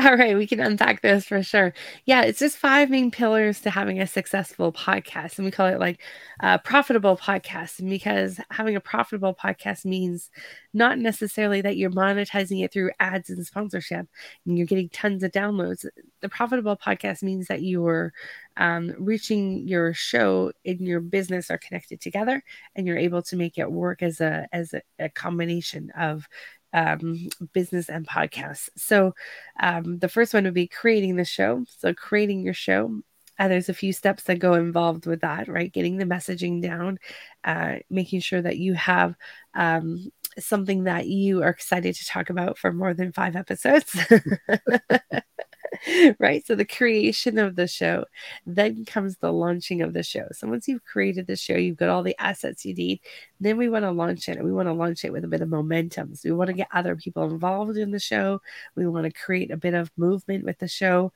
[0.00, 1.74] All right, we can unpack this for sure.
[2.06, 5.78] Yeah, it's just five main pillars to having a successful podcast, and we call it
[5.78, 6.00] like
[6.40, 7.88] a profitable podcast.
[7.88, 10.30] because having a profitable podcast means
[10.72, 14.08] not necessarily that you're monetizing it through ads and sponsorship,
[14.44, 15.86] and you're getting tons of downloads.
[16.20, 18.12] The profitable podcast means that you're
[18.56, 22.42] um, reaching your show and your business are connected together,
[22.74, 26.26] and you're able to make it work as a as a, a combination of
[26.74, 28.70] um, business and podcasts.
[28.76, 29.14] So,
[29.60, 31.64] um, the first one would be creating the show.
[31.78, 33.00] So, creating your show.
[33.38, 35.72] Uh, there's a few steps that go involved with that, right?
[35.72, 36.98] Getting the messaging down,
[37.44, 39.16] uh, making sure that you have
[39.54, 43.96] um, something that you are excited to talk about for more than five episodes.
[46.18, 46.46] right?
[46.46, 48.04] So the creation of the show,
[48.46, 50.26] then comes the launching of the show.
[50.32, 53.00] So once you've created the show, you've got all the assets you need.
[53.40, 54.42] Then we want to launch it.
[54.42, 56.14] We want to launch it with a bit of momentum.
[56.14, 58.40] So we want to get other people involved in the show.
[58.76, 61.12] We want to create a bit of movement with the show.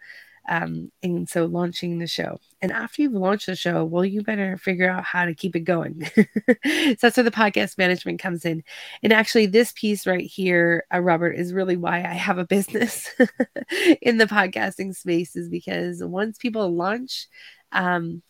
[0.49, 2.41] Um, and so launching the show.
[2.63, 5.61] And after you've launched the show, well, you better figure out how to keep it
[5.61, 6.05] going.
[6.17, 8.65] so that's where the podcast management comes in.
[9.03, 13.09] And actually, this piece right here, uh, Robert, is really why I have a business
[14.03, 17.29] in the podcasting space, is because once people launch,
[17.73, 18.23] um,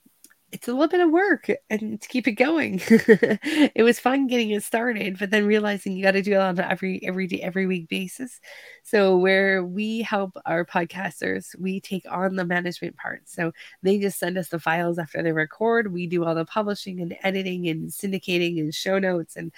[0.51, 2.80] it's a little bit of work and to keep it going.
[2.88, 6.59] it was fun getting it started, but then realizing you got to do it on
[6.59, 8.40] every every day, every week basis.
[8.82, 13.28] So where we help our podcasters, we take on the management part.
[13.28, 15.92] So they just send us the files after they record.
[15.92, 19.53] We do all the publishing and editing and syndicating and show notes and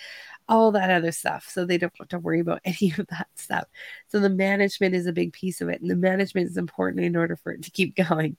[0.49, 1.49] all that other stuff.
[1.49, 3.69] So they don't have to worry about any of that stuff.
[4.09, 5.81] So the management is a big piece of it.
[5.81, 8.37] And the management is important in order for it to keep going.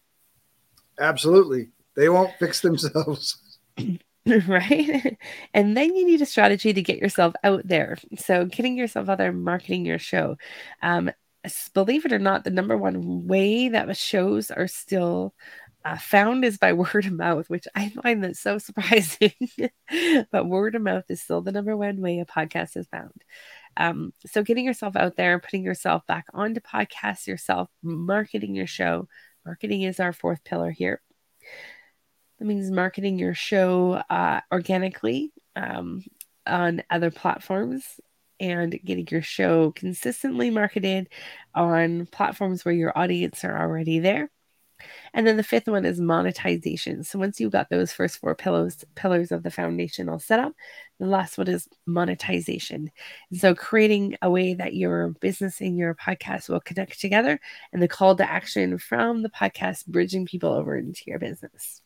[1.00, 1.70] Absolutely.
[1.96, 3.38] They won't fix themselves.
[4.48, 5.18] right?
[5.54, 7.98] And then you need a strategy to get yourself out there.
[8.18, 10.38] So, getting yourself out there, marketing your show.
[10.82, 11.12] Um,
[11.74, 15.34] believe it or not, the number one way that shows are still
[15.84, 19.34] uh, found is by word of mouth, which I find that so surprising.
[20.32, 23.24] but word of mouth is still the number one way a podcast is found.
[23.76, 29.08] Um, so, getting yourself out there, putting yourself back onto podcasts yourself, marketing your show.
[29.48, 31.02] Marketing is our fourth pillar here.
[32.42, 36.04] That means marketing your show uh, organically um,
[36.48, 37.84] on other platforms
[38.40, 41.10] and getting your show consistently marketed
[41.54, 44.32] on platforms where your audience are already there.
[45.14, 47.04] And then the fifth one is monetization.
[47.04, 50.54] So once you've got those first four pillars pillars of the foundation all set up,
[51.00, 52.90] the last one is monetization.
[53.30, 57.40] And so creating a way that your business and your podcast will connect together
[57.72, 61.84] and the call to action from the podcast bridging people over into your business.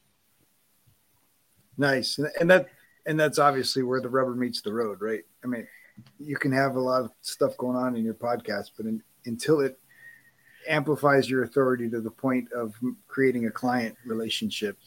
[1.77, 2.67] Nice, and that
[3.05, 5.23] and that's obviously where the rubber meets the road, right?
[5.43, 5.67] I mean,
[6.19, 9.61] you can have a lot of stuff going on in your podcast, but in, until
[9.61, 9.77] it
[10.67, 12.73] amplifies your authority to the point of
[13.07, 14.77] creating a client relationship,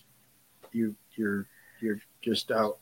[0.73, 1.47] you you're
[1.81, 2.79] you're just out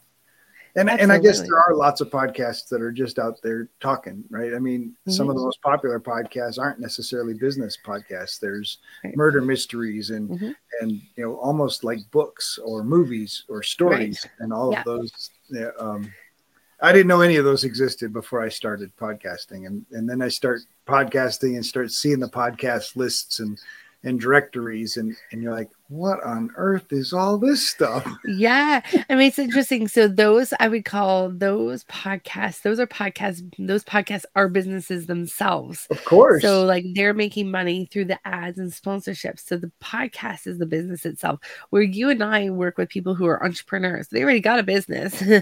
[0.77, 1.03] and Absolutely.
[1.03, 4.53] and I guess there are lots of podcasts that are just out there talking, right?
[4.53, 5.11] I mean, mm-hmm.
[5.11, 5.47] some of the mm-hmm.
[5.47, 8.39] most popular podcasts aren't necessarily business podcasts.
[8.39, 9.17] There's right.
[9.17, 10.51] murder mysteries and mm-hmm.
[10.83, 14.33] and you know almost like books or movies or stories right.
[14.41, 14.81] and all yeah.
[14.81, 15.31] of those.
[15.49, 16.13] Yeah, um,
[16.83, 20.29] I didn't know any of those existed before I started podcasting, and and then I
[20.29, 23.59] start podcasting and start seeing the podcast lists and
[24.05, 28.07] and directories and and you're like what on earth is all this stuff?
[28.27, 29.89] Yeah i mean it's interesting.
[29.89, 35.87] So those i would call those podcasts those are podcasts those podcasts are businesses themselves.
[35.91, 36.43] Of course.
[36.43, 39.41] So like they're making money through the ads and sponsorships.
[39.47, 43.27] So the podcast is the business itself where you and i work with people who
[43.27, 44.09] are entrepreneurs.
[44.09, 45.23] They already got a business.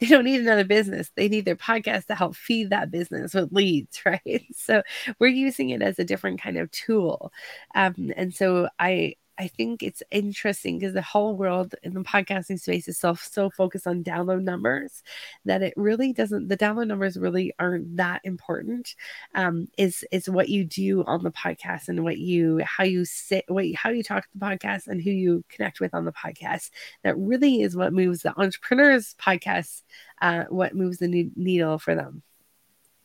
[0.00, 1.10] They don't need another business.
[1.16, 4.46] They need their podcast to help feed that business with leads right?
[4.54, 4.82] So
[5.18, 7.32] we're using it as a different kind of tool.
[7.74, 12.60] Um, and so I I think it's interesting because the whole world in the podcasting
[12.60, 15.02] space is so so focused on download numbers
[15.46, 18.94] that it really doesn't the download numbers really aren't that important.
[19.34, 23.44] Um, is is what you do on the podcast and what you how you sit
[23.48, 26.70] what how you talk to the podcast and who you connect with on the podcast.
[27.02, 29.82] That really is what moves the entrepreneurs podcast.
[30.20, 32.22] Uh, what moves the needle for them.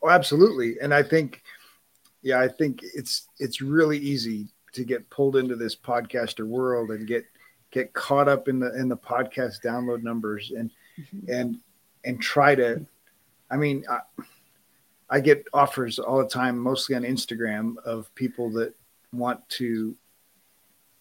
[0.03, 1.41] Oh, absolutely, and I think
[2.21, 7.07] yeah, I think it's it's really easy to get pulled into this podcaster world and
[7.07, 7.25] get
[7.71, 11.31] get caught up in the in the podcast download numbers and mm-hmm.
[11.31, 11.59] and
[12.05, 12.85] and try to
[13.51, 13.99] i mean I,
[15.09, 18.73] I get offers all the time mostly on instagram of people that
[19.11, 19.95] want to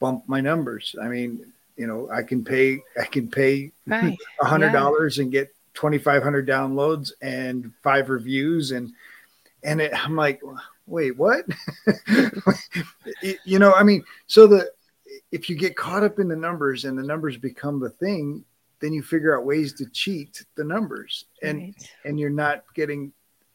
[0.01, 4.73] bump my numbers i mean you know i can pay i can pay a hundred
[4.73, 5.25] dollars yeah.
[5.25, 8.93] and get 2500 downloads and five reviews and
[9.63, 10.41] and it, i'm like
[10.87, 11.45] wait, what?
[13.45, 14.71] you know, I mean, so the
[15.33, 18.45] if you get caught up in the numbers and the numbers become the thing,
[18.81, 21.91] then you figure out ways to cheat the numbers, and right.
[22.05, 23.13] and you're not getting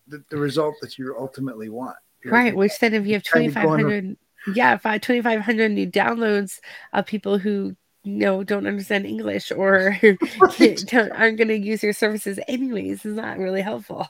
[0.08, 1.98] the, the result that you ultimately want.
[2.24, 2.56] You're, right.
[2.56, 4.18] Which then, if you have twenty five hundred,
[4.54, 6.60] yeah, if twenty five hundred new downloads
[6.94, 12.40] of people who you know don't understand English or aren't going to use your services
[12.48, 14.08] anyways, is not really helpful.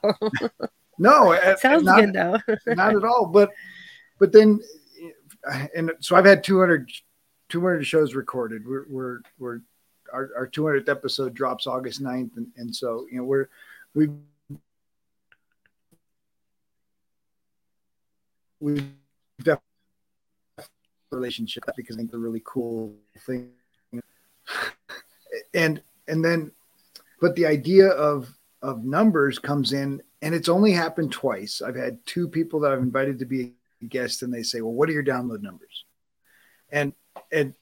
[1.02, 2.38] No, sounds not, good though.
[2.68, 3.26] not at all.
[3.26, 3.50] But
[4.20, 4.60] but then,
[5.76, 6.92] and so I've had 200,
[7.50, 8.68] 200 shows recorded.
[8.68, 9.60] We're we're we're
[10.14, 13.50] our, our 200th episode drops August 9th, and, and so you know we're
[13.96, 14.10] we
[18.60, 18.86] we've
[19.40, 19.64] definitely
[21.12, 22.94] relationship because I think they're really cool
[23.26, 23.50] thing.
[25.56, 26.52] and and then
[27.20, 28.32] but the idea of
[28.62, 31.62] of numbers comes in and it's only happened twice.
[31.62, 34.74] I've had two people that I've invited to be a guest and they say, "Well,
[34.74, 35.86] what are your download numbers?"
[36.72, 36.94] And
[37.32, 37.54] and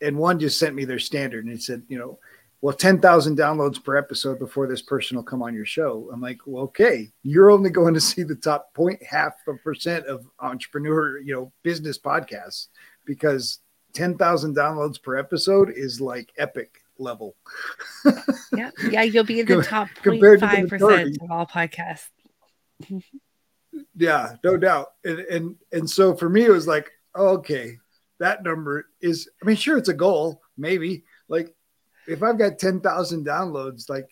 [0.00, 2.18] and one just sent me their standard and it said, you know,
[2.60, 6.08] well, 10,000 downloads per episode before this person will come on your show.
[6.12, 10.06] I'm like, well, okay, you're only going to see the top point half a percent
[10.06, 12.68] of entrepreneur, you know, business podcasts
[13.04, 13.60] because
[13.94, 17.36] 10,000 downloads per episode is like epic level.
[18.54, 18.70] yeah.
[18.90, 19.02] Yeah.
[19.02, 22.08] You'll be in the top 0.5% of all podcasts.
[23.96, 24.88] yeah, no doubt.
[25.04, 27.78] And, and, and so for me, it was like, okay,
[28.20, 31.54] that number is, I mean, sure, it's a goal, maybe like
[32.06, 34.08] if I've got 10,000 downloads, like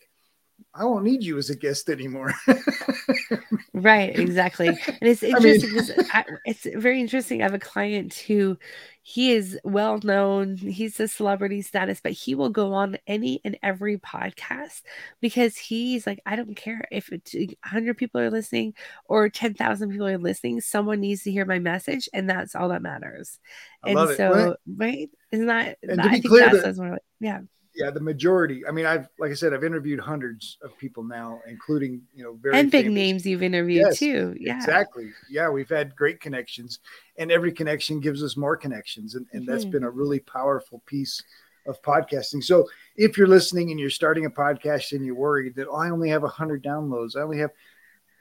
[0.78, 2.34] I won't need you as a guest anymore.
[3.72, 4.68] right, exactly.
[4.68, 7.40] And it's interesting I mean, I, it's very interesting.
[7.40, 8.58] I have a client who
[9.02, 13.56] he is well known, he's a celebrity status, but he will go on any and
[13.62, 14.82] every podcast
[15.20, 18.74] because he's like, I don't care if it's 100 people are listening
[19.06, 22.82] or 10,000 people are listening, someone needs to hear my message, and that's all that
[22.82, 23.38] matters.
[23.82, 24.56] I and so, right?
[24.76, 25.10] right?
[25.30, 27.40] Isn't that, and to be clear, that, yeah
[27.76, 28.66] yeah, the majority.
[28.66, 32.38] I mean, I've like I said, I've interviewed hundreds of people now, including you know
[32.40, 32.96] very and big famous.
[32.96, 34.34] names you've interviewed yes, too.
[34.40, 35.10] Yeah, exactly.
[35.30, 36.80] Yeah, we've had great connections,
[37.18, 39.52] and every connection gives us more connections, and, and mm-hmm.
[39.52, 41.22] that's been a really powerful piece
[41.66, 42.42] of podcasting.
[42.42, 42.66] So
[42.96, 46.08] if you're listening and you're starting a podcast and you're worried that oh, I only
[46.08, 47.50] have hundred downloads, I only have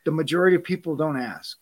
[0.03, 1.57] the majority of people don't ask,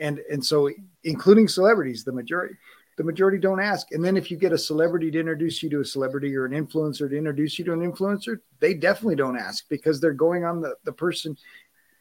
[0.00, 0.70] and and so
[1.04, 2.54] including celebrities, the majority
[2.96, 3.92] the majority don't ask.
[3.92, 6.52] And then if you get a celebrity to introduce you to a celebrity or an
[6.52, 10.62] influencer to introduce you to an influencer, they definitely don't ask because they're going on
[10.62, 11.36] the, the person,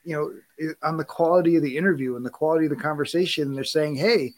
[0.06, 3.50] you know, on the quality of the interview and the quality of the conversation.
[3.50, 4.32] And they're saying, hey,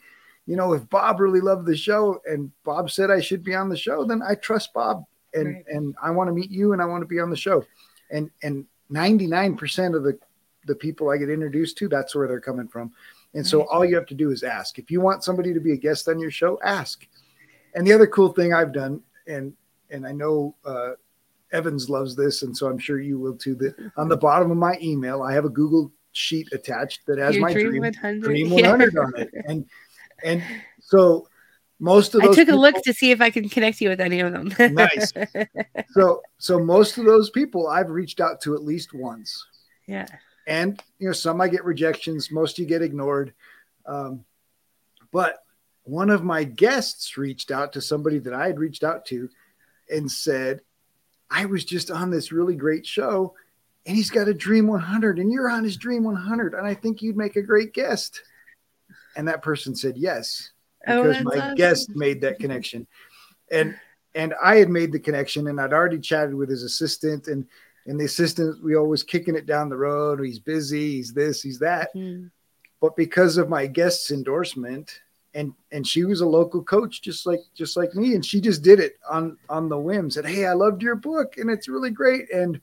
[0.46, 3.68] you know, if Bob really loved the show and Bob said I should be on
[3.68, 5.04] the show, then I trust Bob
[5.34, 5.64] and right.
[5.68, 7.64] and I want to meet you and I want to be on the show.
[8.10, 10.18] And and 99% of the
[10.64, 12.92] the people I get introduced to, that's where they're coming from.
[13.34, 14.78] And so all you have to do is ask.
[14.78, 17.06] If you want somebody to be a guest on your show, ask.
[17.74, 19.52] And the other cool thing I've done, and
[19.90, 20.92] and I know uh,
[21.52, 23.54] Evans loves this, and so I'm sure you will too.
[23.56, 27.36] That on the bottom of my email, I have a Google sheet attached that has
[27.36, 28.22] Your my dream, 100.
[28.22, 29.00] dream 100 yeah.
[29.00, 29.66] on it, and
[30.24, 30.42] and
[30.80, 31.28] so
[31.78, 33.90] most of those I took people, a look to see if I can connect you
[33.90, 34.52] with any of them.
[34.74, 35.12] nice.
[35.90, 39.46] So so most of those people I've reached out to at least once.
[39.86, 40.06] Yeah
[40.48, 43.32] and you know some i get rejections most you get ignored.
[43.86, 44.24] Um,
[45.12, 45.44] but
[45.84, 49.28] one of my guests reached out to somebody that i had reached out to
[49.90, 50.60] and said
[51.30, 53.34] i was just on this really great show
[53.86, 57.00] and he's got a dream 100 and you're on his dream 100 and i think
[57.00, 58.22] you'd make a great guest.
[59.16, 60.52] And that person said yes
[60.86, 61.54] oh, because oh, my awesome.
[61.56, 62.86] guest made that connection.
[63.50, 63.76] And
[64.14, 67.46] and i had made the connection and i'd already chatted with his assistant and
[67.88, 70.24] and the assistant we always kicking it down the road.
[70.24, 71.94] He's busy he's this he's that.
[71.94, 72.26] Mm-hmm.
[72.80, 75.00] but because of my guest's endorsement
[75.34, 78.62] and and she was a local coach just like just like me and she just
[78.62, 81.90] did it on on the whim said hey i loved your book and it's really
[81.90, 82.30] great.
[82.32, 82.60] And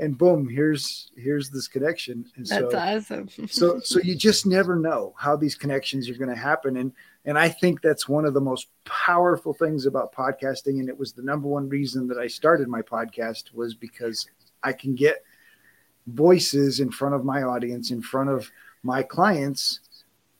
[0.00, 2.26] and boom here's here's this connection.
[2.36, 3.28] And that's so, awesome.
[3.48, 6.76] so so you just never know how these connections are going to happen.
[6.76, 6.92] And
[7.24, 11.12] and i think that's one of the most powerful things about podcasting and it was
[11.12, 14.26] the number one reason that i started my podcast was because
[14.64, 15.22] I can get
[16.06, 18.50] voices in front of my audience, in front of
[18.82, 19.80] my clients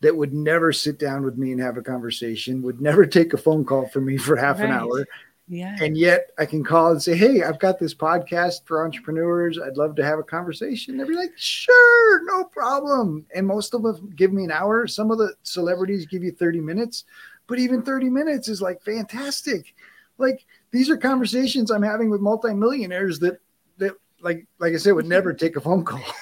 [0.01, 3.39] that would never sit down with me and have a conversation, would never take a
[3.39, 4.69] phone call from me for half right.
[4.69, 5.07] an hour.
[5.47, 5.77] Yeah.
[5.81, 9.59] And yet I can call and say, Hey, I've got this podcast for entrepreneurs.
[9.59, 10.97] I'd love to have a conversation.
[10.97, 13.27] They'd be like, Sure, no problem.
[13.35, 14.87] And most of them give me an hour.
[14.87, 17.05] Some of the celebrities give you 30 minutes,
[17.47, 19.75] but even 30 minutes is like fantastic.
[20.17, 23.41] Like these are conversations I'm having with multimillionaires that that
[24.25, 25.11] like like I said, would mm-hmm.
[25.11, 26.03] never take a phone call.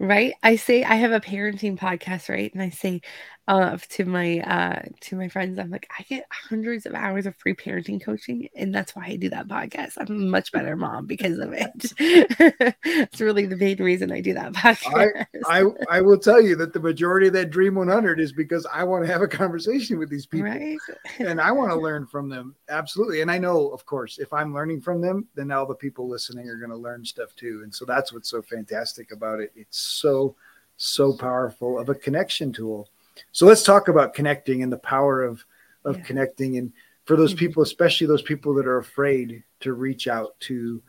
[0.00, 0.34] Right.
[0.44, 2.54] I say I have a parenting podcast, right?
[2.54, 3.00] And I say
[3.48, 7.34] uh, to my uh, to my friends, I'm like, I get hundreds of hours of
[7.36, 9.94] free parenting coaching, and that's why I do that podcast.
[9.96, 11.92] I'm a much better mom because of it.
[12.84, 15.24] it's really the main reason I do that podcast.
[15.48, 18.66] I, I I will tell you that the majority of that Dream 100 is because
[18.70, 20.78] I want to have a conversation with these people, right?
[21.18, 22.54] and I want to learn from them.
[22.68, 26.06] Absolutely, and I know, of course, if I'm learning from them, then all the people
[26.06, 29.52] listening are going to learn stuff too, and so that's what's so fantastic about it.
[29.56, 30.36] It's so
[30.76, 32.90] so powerful of a connection tool.
[33.32, 35.44] So let's talk about connecting and the power of
[35.84, 36.04] of yeah.
[36.04, 36.72] connecting and
[37.04, 37.38] for those mm-hmm.
[37.38, 40.82] people, especially those people that are afraid to reach out to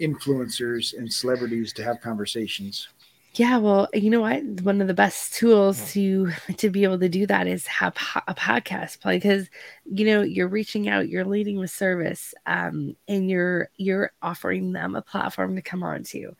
[0.00, 2.88] influencers and celebrities to have conversations.
[3.34, 4.44] Yeah, well, you know what?
[4.60, 7.96] One of the best tools to to be able to do that is have
[8.28, 9.48] a podcast play because
[9.84, 14.94] you know you're reaching out, you're leading with service, um, and you're you're offering them
[14.94, 16.36] a platform to come on to.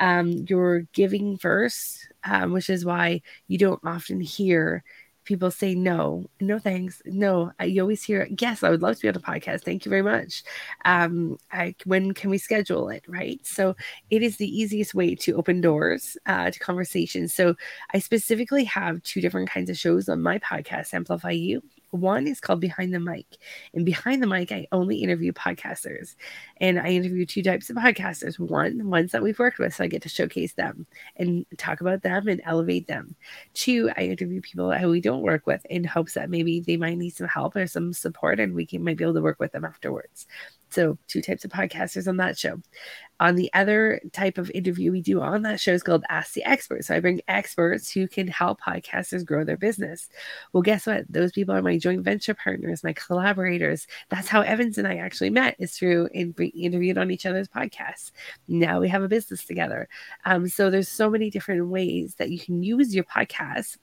[0.00, 4.84] Um, you're giving first, um, which is why you don't often hear
[5.24, 7.52] people say no, no thanks, no.
[7.62, 9.62] You always hear yes, I would love to be on a podcast.
[9.62, 10.42] Thank you very much.
[10.86, 13.04] Um, I, when can we schedule it?
[13.06, 13.46] Right.
[13.46, 13.76] So
[14.08, 17.34] it is the easiest way to open doors uh, to conversations.
[17.34, 17.56] So
[17.92, 22.40] I specifically have two different kinds of shows on my podcast, Amplify You one is
[22.40, 23.26] called Behind the Mic.
[23.74, 26.16] And behind the mic, I only interview podcasters.
[26.58, 28.38] And I interview two types of podcasters.
[28.38, 30.86] One, ones that we've worked with, so I get to showcase them
[31.16, 33.16] and talk about them and elevate them.
[33.54, 36.98] Two, I interview people that we don't work with in hopes that maybe they might
[36.98, 39.52] need some help or some support and we can might be able to work with
[39.52, 40.26] them afterwards.
[40.70, 42.60] So, two types of podcasters on that show.
[43.20, 46.44] On the other type of interview we do on that show is called Ask the
[46.44, 46.84] Expert.
[46.84, 50.08] So, I bring experts who can help podcasters grow their business.
[50.52, 51.04] Well, guess what?
[51.08, 53.86] Those people are my joint venture partners, my collaborators.
[54.10, 57.48] That's how Evans and I actually met, is through and in, interviewed on each other's
[57.48, 58.12] podcasts.
[58.46, 59.88] Now we have a business together.
[60.26, 63.78] Um, so, there's so many different ways that you can use your podcast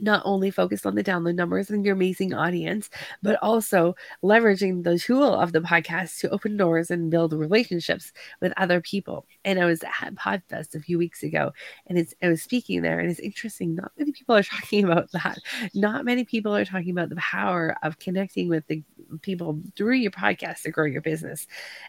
[0.00, 2.90] not only focused on the download numbers and your amazing audience,
[3.22, 8.52] but also leveraging the tool of the podcast to open doors and build relationships with
[8.56, 9.26] other people.
[9.44, 11.52] And I was at Podfest a few weeks ago
[11.86, 13.74] and it's I was speaking there and it's interesting.
[13.74, 15.38] Not many people are talking about that.
[15.74, 18.82] Not many people are talking about the power of connecting with the
[19.22, 21.46] people through your podcast to grow your business.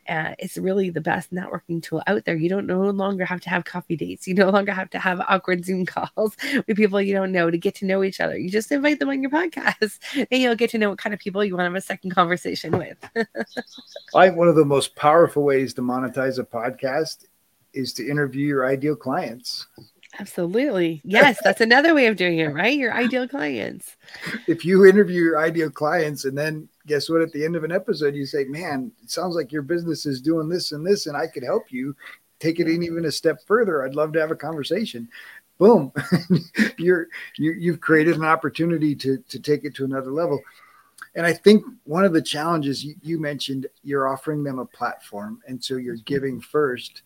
[0.07, 2.35] Uh, it's really the best networking tool out there.
[2.35, 4.27] You don't no longer have to have coffee dates.
[4.27, 6.35] You no longer have to have awkward Zoom calls
[6.67, 8.37] with people you don't know to get to know each other.
[8.37, 9.99] You just invite them on your podcast
[10.31, 12.11] and you'll get to know what kind of people you want to have a second
[12.11, 12.97] conversation with.
[14.15, 17.25] I think one of the most powerful ways to monetize a podcast
[17.73, 19.67] is to interview your ideal clients.
[20.19, 21.01] Absolutely.
[21.03, 22.77] Yes, that's another way of doing it, right?
[22.77, 23.97] Your ideal clients.
[24.47, 27.21] If you interview your ideal clients and then guess what?
[27.21, 30.21] At the end of an episode, you say, Man, it sounds like your business is
[30.21, 31.95] doing this and this, and I could help you
[32.39, 33.83] take it in even a step further.
[33.83, 35.09] I'd love to have a conversation.
[35.57, 35.91] Boom.
[36.77, 40.41] You're you, you've created an opportunity to to take it to another level.
[41.15, 45.41] And I think one of the challenges you, you mentioned, you're offering them a platform.
[45.47, 47.03] And so you're giving first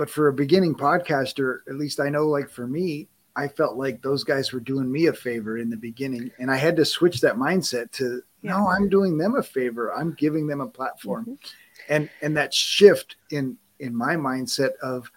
[0.00, 3.06] but for a beginning podcaster, at least I know, like for me,
[3.36, 6.30] I felt like those guys were doing me a favor in the beginning.
[6.38, 8.52] And I had to switch that mindset to yeah.
[8.52, 9.92] no, I'm doing them a favor.
[9.92, 11.24] I'm giving them a platform.
[11.24, 11.92] Mm-hmm.
[11.92, 15.12] And and that shift in in my mindset of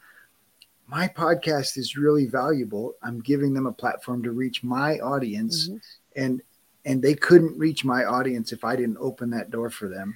[0.88, 2.93] my podcast is really valuable.
[3.01, 5.69] I'm giving them a platform to reach my audience.
[5.69, 5.77] Mm-hmm.
[6.15, 6.41] And
[6.86, 10.13] and they couldn't reach my audience if I didn't open that door for them.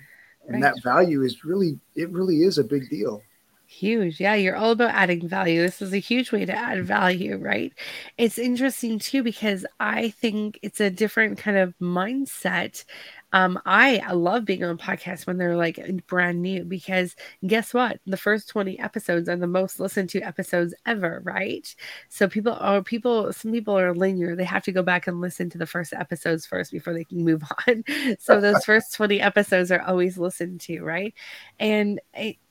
[0.48, 0.74] And right.
[0.74, 3.24] that value is really it really is a big deal.
[3.70, 4.22] Huge.
[4.22, 5.62] Yeah, you're all about adding value.
[5.62, 7.74] This is a huge way to add value, right?
[8.18, 12.86] It's interesting too because I think it's a different kind of mindset
[13.34, 17.14] um, I, love being on podcasts when they're like brand new because
[17.46, 18.00] guess what?
[18.08, 21.76] The first 20 episodes are the most listened to episodes ever, right?
[22.08, 24.36] So people are people, some people are linear.
[24.36, 27.26] They have to go back and listen to the first episodes first before they can
[27.26, 27.84] move on.
[28.18, 31.14] so those first 20 episodes are always listened to, right?
[31.60, 32.00] And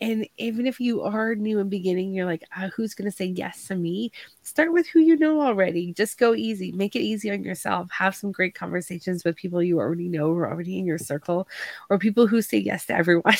[0.00, 3.66] and even if you are new and beginning, you're like, oh, who's gonna say yes
[3.68, 4.12] to me?
[4.42, 5.92] Start with who you know already.
[5.94, 6.70] Just go easy.
[6.72, 7.90] Make it easy on yourself.
[7.90, 11.48] Have some great conversations with people you already know or already in your circle
[11.90, 13.34] or people who say yes to everyone.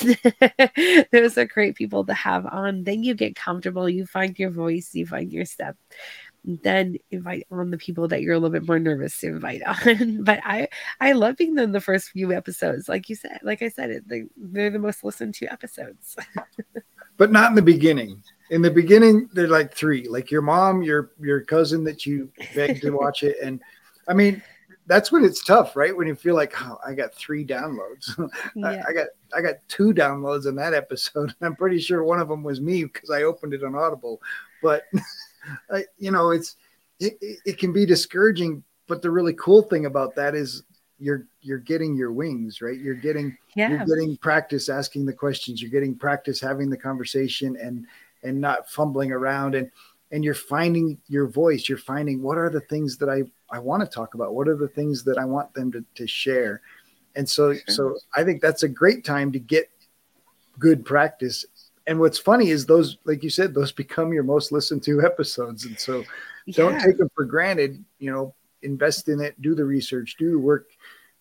[1.12, 2.84] Those are great people to have on.
[2.84, 5.76] Then you get comfortable, you find your voice, you find your step.
[6.44, 10.22] Then invite on the people that you're a little bit more nervous to invite on.
[10.22, 10.68] but I
[11.00, 12.88] I love being in the first few episodes.
[12.88, 16.16] Like you said, like I said, it, they, they're the most listened to episodes.
[17.16, 21.12] but not in the beginning in the beginning they're like three like your mom your
[21.20, 23.60] your cousin that you begged to watch it and
[24.08, 24.42] i mean
[24.86, 25.96] that's when it's tough, right?
[25.96, 28.16] When you feel like, oh, I got three downloads.
[28.54, 28.82] Yeah.
[28.86, 29.06] I, I, got
[29.36, 31.34] I got two downloads in that episode.
[31.40, 34.20] I'm pretty sure one of them was me because I opened it on Audible.
[34.62, 34.84] But
[35.70, 36.56] I, you know, it's
[37.00, 38.62] it, it can be discouraging.
[38.86, 40.62] But the really cool thing about that is
[40.98, 42.78] you're you're getting your wings, right?
[42.78, 43.70] You're getting yeah.
[43.70, 45.60] you're getting practice asking the questions.
[45.60, 47.86] You're getting practice having the conversation and
[48.22, 49.70] and not fumbling around and
[50.12, 51.68] and you're finding your voice.
[51.68, 54.34] You're finding what are the things that I I want to talk about?
[54.34, 56.62] What are the things that I want them to, to share?
[57.14, 57.62] And so, sure.
[57.68, 59.70] so I think that's a great time to get
[60.58, 61.44] good practice
[61.86, 65.64] and what's funny is those, like you said, those become your most listened to episodes.
[65.64, 66.04] And so
[66.52, 67.84] don't take them for granted.
[67.98, 70.70] You know, invest in it, do the research, do the work,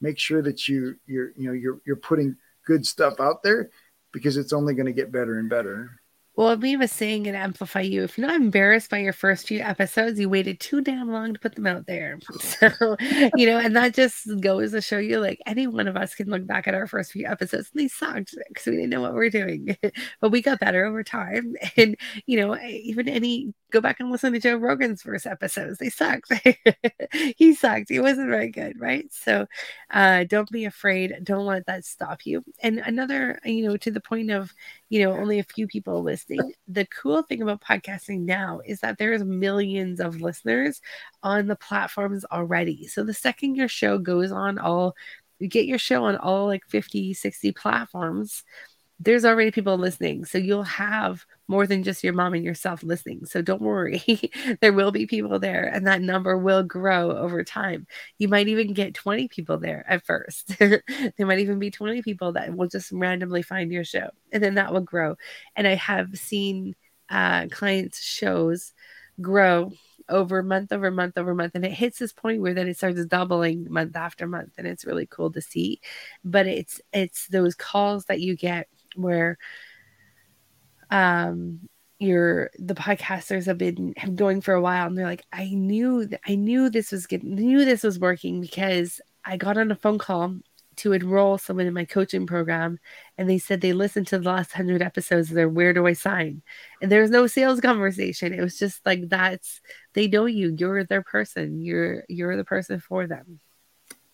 [0.01, 3.69] make sure that you you're you know you're you're putting good stuff out there
[4.11, 6.01] because it's only going to get better and better.
[6.38, 9.47] Well, we have a saying in Amplify You if you're not embarrassed by your first
[9.47, 12.19] few episodes, you waited too damn long to put them out there.
[12.41, 12.97] So,
[13.36, 16.29] you know, and that just goes to show you like any one of us can
[16.29, 19.13] look back at our first few episodes and they sucked because we didn't know what
[19.13, 19.77] we are doing.
[20.21, 21.53] but we got better over time.
[21.77, 25.78] And, you know, even any go back and listen to Joe Rogan's first episodes.
[25.78, 26.32] They sucked.
[27.38, 27.89] he sucked.
[27.89, 29.05] He wasn't very good, right?
[29.11, 29.47] So
[29.91, 31.13] uh, don't be afraid.
[31.23, 32.41] Don't let that stop you.
[32.61, 34.53] And another, you know, to the point of,
[34.89, 36.53] you know, only a few people listening.
[36.69, 40.80] The cool thing about podcasting now is that there's millions of listeners
[41.21, 42.88] on the platforms already.
[42.88, 44.95] So the second your show goes on all,
[45.39, 48.45] you get your show on all like 50, 60 platforms
[48.99, 50.23] there's already people listening.
[50.23, 53.25] So you'll have more than just your mom and yourself listening.
[53.25, 54.01] So don't worry.
[54.61, 57.87] there will be people there and that number will grow over time.
[58.19, 60.57] You might even get 20 people there at first.
[60.59, 60.81] there
[61.19, 64.73] might even be 20 people that will just randomly find your show and then that
[64.73, 65.17] will grow.
[65.55, 66.75] And I have seen
[67.09, 68.73] uh, clients' shows
[69.21, 69.71] grow
[70.07, 73.03] over month over month over month and it hits this point where then it starts
[73.05, 75.79] doubling month after month and it's really cool to see
[76.23, 79.37] but it's it's those calls that you get where
[80.91, 81.59] um
[81.99, 86.05] your the podcasters have been have going for a while and they're like i knew
[86.05, 89.75] that i knew this was good knew this was working because i got on a
[89.75, 90.35] phone call
[90.75, 92.77] to enroll someone in my coaching program
[93.17, 96.41] and they said they listened to the last 100 episodes they're where do i sign?
[96.81, 98.33] And there was no sales conversation.
[98.33, 99.61] It was just like that's
[99.93, 100.55] they know you.
[100.57, 101.61] You're their person.
[101.61, 103.39] You're you're the person for them.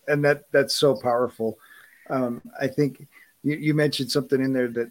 [0.06, 1.58] And that that's so powerful.
[2.10, 3.06] Um, i think
[3.42, 4.90] you, you mentioned something in there that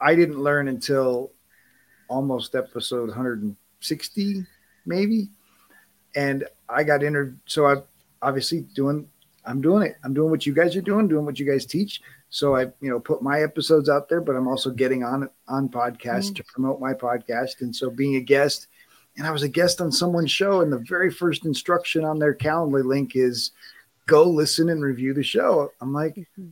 [0.00, 1.32] I didn't learn until
[2.08, 4.44] almost episode 160,
[4.84, 5.30] maybe.
[6.14, 7.38] And I got entered.
[7.46, 7.76] So I
[8.22, 9.08] obviously doing,
[9.44, 9.96] I'm doing it.
[10.04, 12.00] I'm doing what you guys are doing, doing what you guys teach.
[12.28, 15.68] So I, you know, put my episodes out there, but I'm also getting on on
[15.68, 16.34] podcasts mm-hmm.
[16.34, 17.60] to promote my podcast.
[17.60, 18.66] And so being a guest,
[19.16, 22.34] and I was a guest on someone's show, and the very first instruction on their
[22.34, 23.52] Calendly link is
[24.06, 25.70] go listen and review the show.
[25.80, 26.48] I'm like, mm-hmm.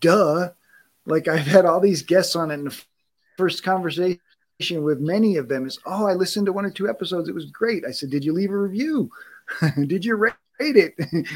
[0.00, 0.50] duh.
[1.06, 2.82] Like I've had all these guests on it, and the
[3.38, 4.20] first conversation
[4.68, 7.28] with many of them is, "Oh, I listened to one or two episodes.
[7.28, 9.10] It was great." I said, "Did you leave a review?
[9.86, 10.94] Did you rate it?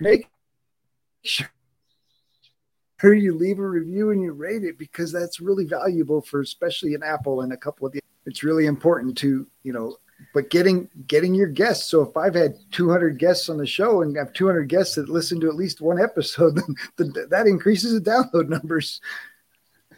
[0.00, 0.28] Make
[1.22, 1.48] sure."
[3.02, 7.02] you leave a review and you rate it because that's really valuable for especially an
[7.02, 9.96] apple and a couple of the it's really important to you know
[10.34, 11.90] but getting getting your guests.
[11.90, 15.40] So if I've had 200 guests on the show and have 200 guests that listen
[15.40, 16.60] to at least one episode,
[16.96, 19.00] then that increases the download numbers.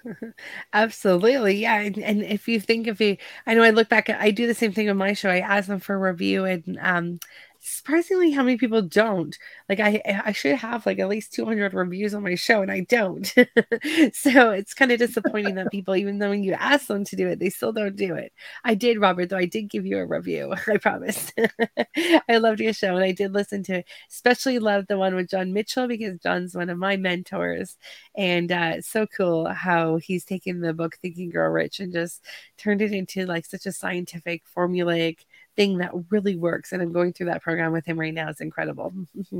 [0.72, 1.56] Absolutely.
[1.56, 1.80] Yeah.
[1.80, 3.16] And, and, if you think of you,
[3.46, 5.30] I know I look back, I do the same thing on my show.
[5.30, 7.20] I ask them for review and um,
[7.68, 9.38] surprisingly how many people don't.
[9.68, 12.80] Like i i should have like at least 200 reviews on my show and i
[12.80, 13.32] don't.
[14.12, 17.28] So it's kind of disappointing that people even though when you ask them to do
[17.28, 18.32] it they still don't do it.
[18.64, 21.32] I did robert though i did give you a review i promise.
[22.28, 23.86] I loved your show and i did listen to it.
[24.10, 27.76] Especially loved the one with john mitchell because john's one of my mentors.
[28.16, 32.24] And uh, so cool how he's taken the book Think and Grow Rich and just
[32.56, 35.18] turned it into like such a scientific formulaic
[35.58, 36.70] thing that really works.
[36.70, 38.28] And I'm going through that program with him right now.
[38.28, 38.94] It's incredible.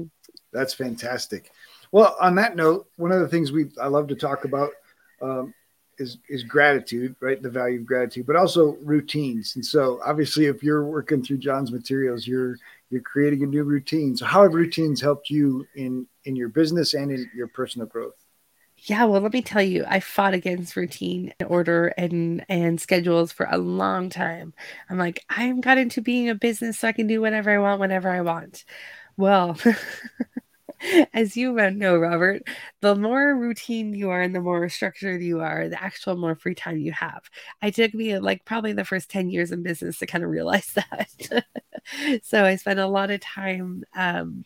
[0.53, 1.53] That's fantastic.
[1.93, 4.71] Well, on that note, one of the things we I love to talk about
[5.23, 5.55] um,
[5.97, 7.41] is is gratitude, right?
[7.41, 9.55] The value of gratitude, but also routines.
[9.55, 12.57] And so, obviously, if you're working through John's materials, you're
[12.91, 14.17] you're creating a new routine.
[14.17, 18.17] So, how have routines helped you in in your business and in your personal growth?
[18.89, 23.33] Yeah, well, let me tell you, I fought against routine and order and and schedules
[23.33, 24.55] for a long time.
[24.89, 27.81] I'm like, I'm got into being a business so I can do whatever I want
[27.81, 28.65] whenever I want.
[29.17, 29.59] Well,
[31.13, 32.43] as you know, Robert,
[32.81, 36.55] the more routine you are and the more structured you are, the actual more free
[36.55, 37.23] time you have.
[37.63, 40.73] I took me like probably the first 10 years in business to kind of realize
[40.75, 41.45] that.
[42.23, 44.45] so I spent a lot of time um,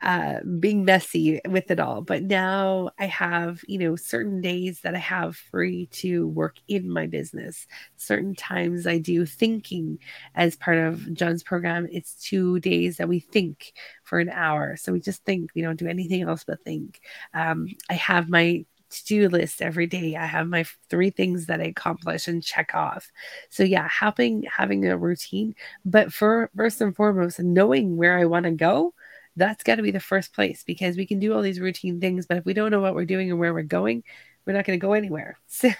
[0.00, 2.02] uh, being messy with it all.
[2.02, 6.90] But now I have, you know, certain days that I have free to work in
[6.90, 7.66] my business.
[7.96, 9.98] Certain times I do thinking
[10.34, 11.88] as part of John's program.
[11.90, 13.72] It's two days that we think
[14.04, 14.76] for an hour.
[14.76, 17.00] So we just think, we don't do anything else but think.
[17.34, 20.16] Um, I have my to-do list every day.
[20.16, 23.10] I have my three things that I accomplish and check off.
[23.50, 28.44] So yeah, having having a routine, but for first and foremost, knowing where I want
[28.44, 28.94] to go
[29.38, 32.26] that's got to be the first place because we can do all these routine things,
[32.26, 34.04] but if we don't know what we're doing and where we're going,
[34.44, 35.38] we're not going to go anywhere.
[35.48, 35.70] So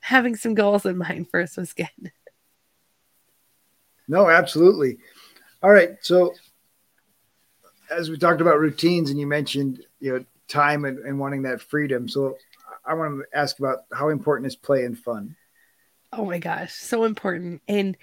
[0.00, 2.12] having some goals in mind first was good.
[4.08, 4.98] No, absolutely.
[5.62, 5.96] All right.
[6.00, 6.34] So
[7.90, 11.60] as we talked about routines and you mentioned, you know, time and, and wanting that
[11.60, 12.08] freedom.
[12.08, 12.36] So
[12.84, 15.36] I want to ask about how important is play and fun?
[16.12, 17.62] Oh my gosh, so important.
[17.68, 17.96] And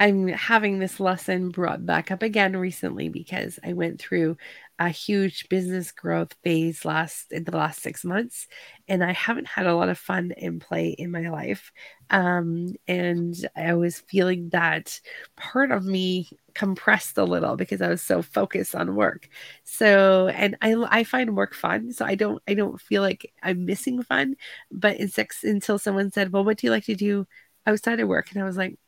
[0.00, 4.38] I'm having this lesson brought back up again recently because I went through
[4.78, 8.46] a huge business growth phase last in the last six months,
[8.88, 11.70] and I haven't had a lot of fun and play in my life.
[12.08, 14.98] Um, and I was feeling that
[15.36, 19.28] part of me compressed a little because I was so focused on work.
[19.64, 23.66] So, and I I find work fun, so I don't I don't feel like I'm
[23.66, 24.36] missing fun.
[24.70, 27.26] But in six, until someone said, "Well, what do you like to do
[27.66, 28.78] outside of work?" and I was like,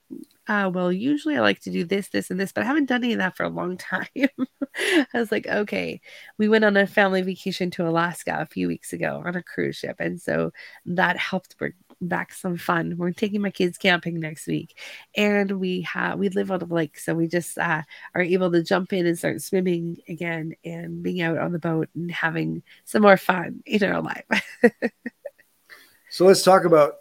[0.49, 3.05] uh, well, usually I like to do this, this, and this, but I haven't done
[3.05, 4.07] any of that for a long time.
[4.15, 6.01] I was like, okay.
[6.37, 9.77] We went on a family vacation to Alaska a few weeks ago on a cruise
[9.77, 9.97] ship.
[10.01, 10.53] And so
[10.87, 12.97] that helped bring back some fun.
[12.97, 14.77] We're taking my kids camping next week.
[15.17, 16.99] And we have we live on a lake.
[16.99, 17.83] So we just uh,
[18.15, 21.89] are able to jump in and start swimming again and being out on the boat
[21.95, 24.25] and having some more fun in our life.
[26.11, 26.97] so let's talk about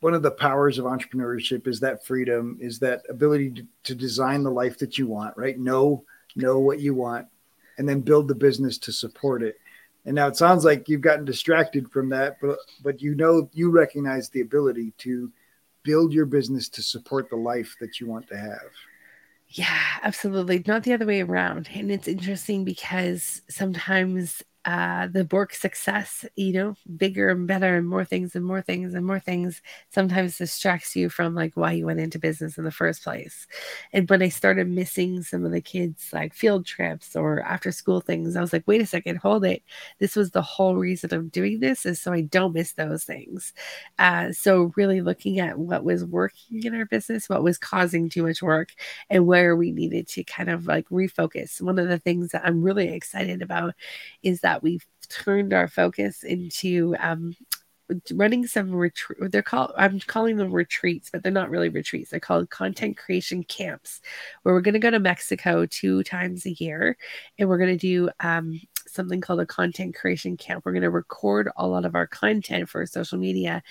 [0.00, 4.42] one of the powers of entrepreneurship is that freedom is that ability to, to, design
[4.42, 5.58] the life that you want right?
[5.58, 6.04] Know
[6.36, 7.26] know what you want
[7.78, 9.58] and then build the business to support it.
[10.06, 13.70] And now it sounds like you've gotten distracted from that but but you know you
[13.70, 15.30] recognize the ability to
[15.82, 18.70] build your business to support the life that you want to have.
[19.48, 20.62] Yeah absolutely.
[20.66, 21.68] Not the other way around.
[21.74, 27.88] And it's interesting because sometimes uh, the work success, you know, bigger and better and
[27.88, 31.86] more things and more things and more things sometimes distracts you from like why you
[31.86, 33.46] went into business in the first place.
[33.92, 38.00] And when I started missing some of the kids' like field trips or after school
[38.02, 39.62] things, I was like, wait a second, hold it.
[39.98, 43.54] This was the whole reason I'm doing this is so I don't miss those things.
[43.98, 48.24] Uh, so really looking at what was working in our business, what was causing too
[48.24, 48.72] much work,
[49.08, 51.60] and where we needed to kind of like refocus.
[51.60, 53.74] One of the things that I'm really excited about
[54.22, 57.36] is that that we've turned our focus into um,
[58.12, 59.30] running some retreat.
[59.30, 62.10] They're called, I'm calling them retreats, but they're not really retreats.
[62.10, 64.00] They're called content creation camps,
[64.42, 66.96] where we're going to go to Mexico two times a year
[67.38, 70.64] and we're going to do um, something called a content creation camp.
[70.64, 73.62] We're going to record a lot of our content for social media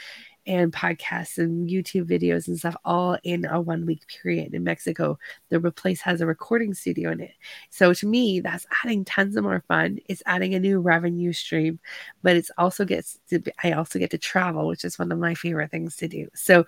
[0.50, 5.20] and podcasts and YouTube videos and stuff all in a one week period in Mexico.
[5.50, 7.34] The place has a recording studio in it.
[7.70, 10.00] So to me, that's adding tons of more fun.
[10.10, 11.80] It's adding a new revenue stream,
[12.24, 15.36] but it's also gets to, I also get to travel, which is one of my
[15.36, 16.28] favorite things to do.
[16.34, 16.66] So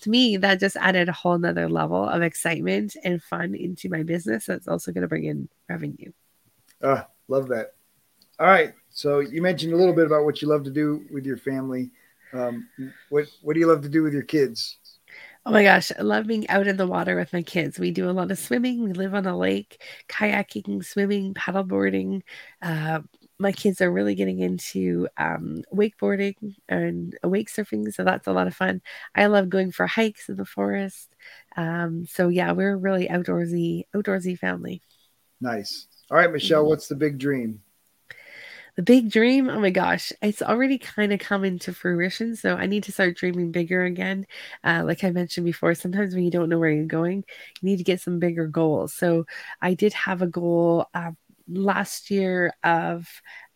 [0.00, 4.02] to me, that just added a whole nother level of excitement and fun into my
[4.02, 4.46] business.
[4.46, 6.10] That's also going to bring in revenue.
[6.82, 7.74] Ah, love that.
[8.40, 8.74] All right.
[8.88, 11.92] So you mentioned a little bit about what you love to do with your family.
[12.32, 12.68] Um,
[13.08, 14.78] what What do you love to do with your kids?
[15.46, 17.78] Oh my gosh, I love being out in the water with my kids.
[17.78, 18.84] We do a lot of swimming.
[18.84, 22.22] We live on a lake, kayaking, swimming, paddleboarding.
[22.60, 23.00] Uh,
[23.38, 26.34] my kids are really getting into um, wakeboarding
[26.68, 28.82] and wake surfing, so that's a lot of fun.
[29.14, 31.08] I love going for hikes in the forest.
[31.56, 34.82] Um, so yeah, we're really outdoorsy, outdoorsy family.
[35.40, 35.86] Nice.
[36.10, 36.68] All right, Michelle, mm-hmm.
[36.68, 37.62] what's the big dream?
[38.80, 39.48] The big dream?
[39.50, 43.16] Oh my gosh it's already kind of coming to fruition so i need to start
[43.16, 44.26] dreaming bigger again.
[44.64, 47.24] Uh, like i mentioned before sometimes when you don't know where you're going
[47.60, 48.94] you need to get some bigger goals.
[48.94, 49.26] So
[49.60, 51.12] i did have a goal uh,
[51.48, 53.06] last year of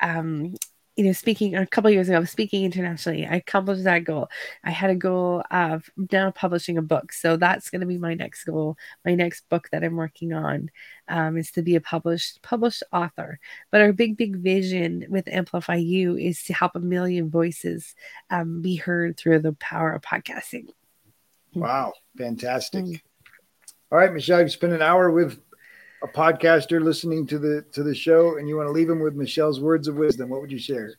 [0.01, 0.55] um,
[0.97, 3.27] you know, speaking a couple years ago, I was speaking internationally.
[3.27, 4.29] I accomplished that goal.
[4.63, 7.13] I had a goal of now publishing a book.
[7.13, 8.77] So that's going to be my next goal.
[9.05, 10.71] My next book that I'm working on
[11.09, 13.41] um, is to be a published published author.
[13.73, 17.95] But our big, big vision with Amplify You is to help a million voices
[18.31, 20.69] um, be heard through the power of podcasting.
[21.55, 22.85] Wow, fantastic!
[22.85, 23.01] Mm.
[23.91, 25.41] All right, Michelle, you've spent an hour with
[26.03, 29.15] a podcaster listening to the to the show and you want to leave them with
[29.15, 30.95] Michelle's words of wisdom, what would you share?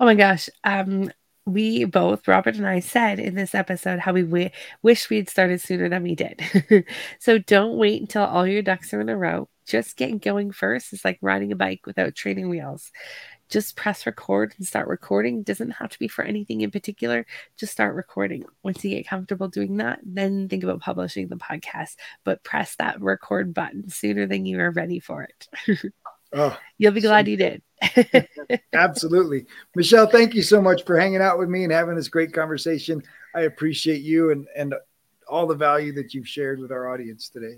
[0.00, 0.48] Oh my gosh.
[0.64, 1.10] Um
[1.46, 4.50] we both, Robert and I, said in this episode how we w-
[4.82, 6.42] wish we had started sooner than we did.
[7.20, 9.48] so don't wait until all your ducks are in a row.
[9.64, 10.92] Just get going first.
[10.92, 12.90] It's like riding a bike without training wheels
[13.48, 15.42] just press record and start recording.
[15.42, 17.26] Doesn't have to be for anything in particular.
[17.56, 18.44] Just start recording.
[18.62, 21.96] Once you get comfortable doing that, then think about publishing the podcast.
[22.24, 25.92] But press that record button sooner than you are ready for it.
[26.32, 27.62] oh, You'll be glad so, you did.
[28.72, 29.46] absolutely.
[29.74, 33.02] Michelle, thank you so much for hanging out with me and having this great conversation.
[33.34, 34.74] I appreciate you and, and
[35.28, 37.56] all the value that you've shared with our audience today.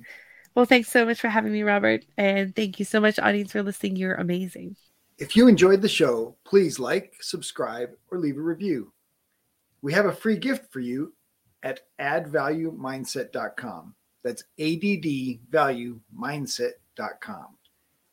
[0.55, 2.05] Well, thanks so much for having me, Robert.
[2.17, 3.97] And thank you so much, audience, for listening.
[3.97, 4.77] You're amazing.
[5.19, 8.93] If you enjoyed the show, please like, subscribe, or leave a review.
[9.83, 11.13] We have a free gift for you
[11.65, 13.95] at addvaluemindset.com.
[14.23, 17.47] That's addvaluemindset.com.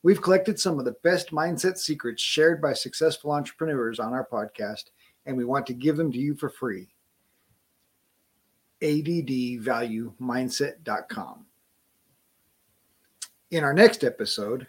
[0.01, 4.85] We've collected some of the best mindset secrets shared by successful entrepreneurs on our podcast,
[5.27, 6.87] and we want to give them to you for free.
[8.81, 11.45] addvaluemindset.com.
[13.51, 14.65] In our next episode,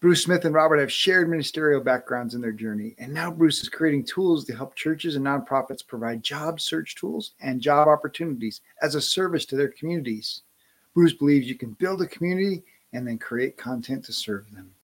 [0.00, 3.68] Bruce Smith and Robert have shared ministerial backgrounds in their journey, and now Bruce is
[3.68, 8.94] creating tools to help churches and nonprofits provide job search tools and job opportunities as
[8.94, 10.42] a service to their communities.
[10.94, 14.70] Bruce believes you can build a community and then create content to serve them.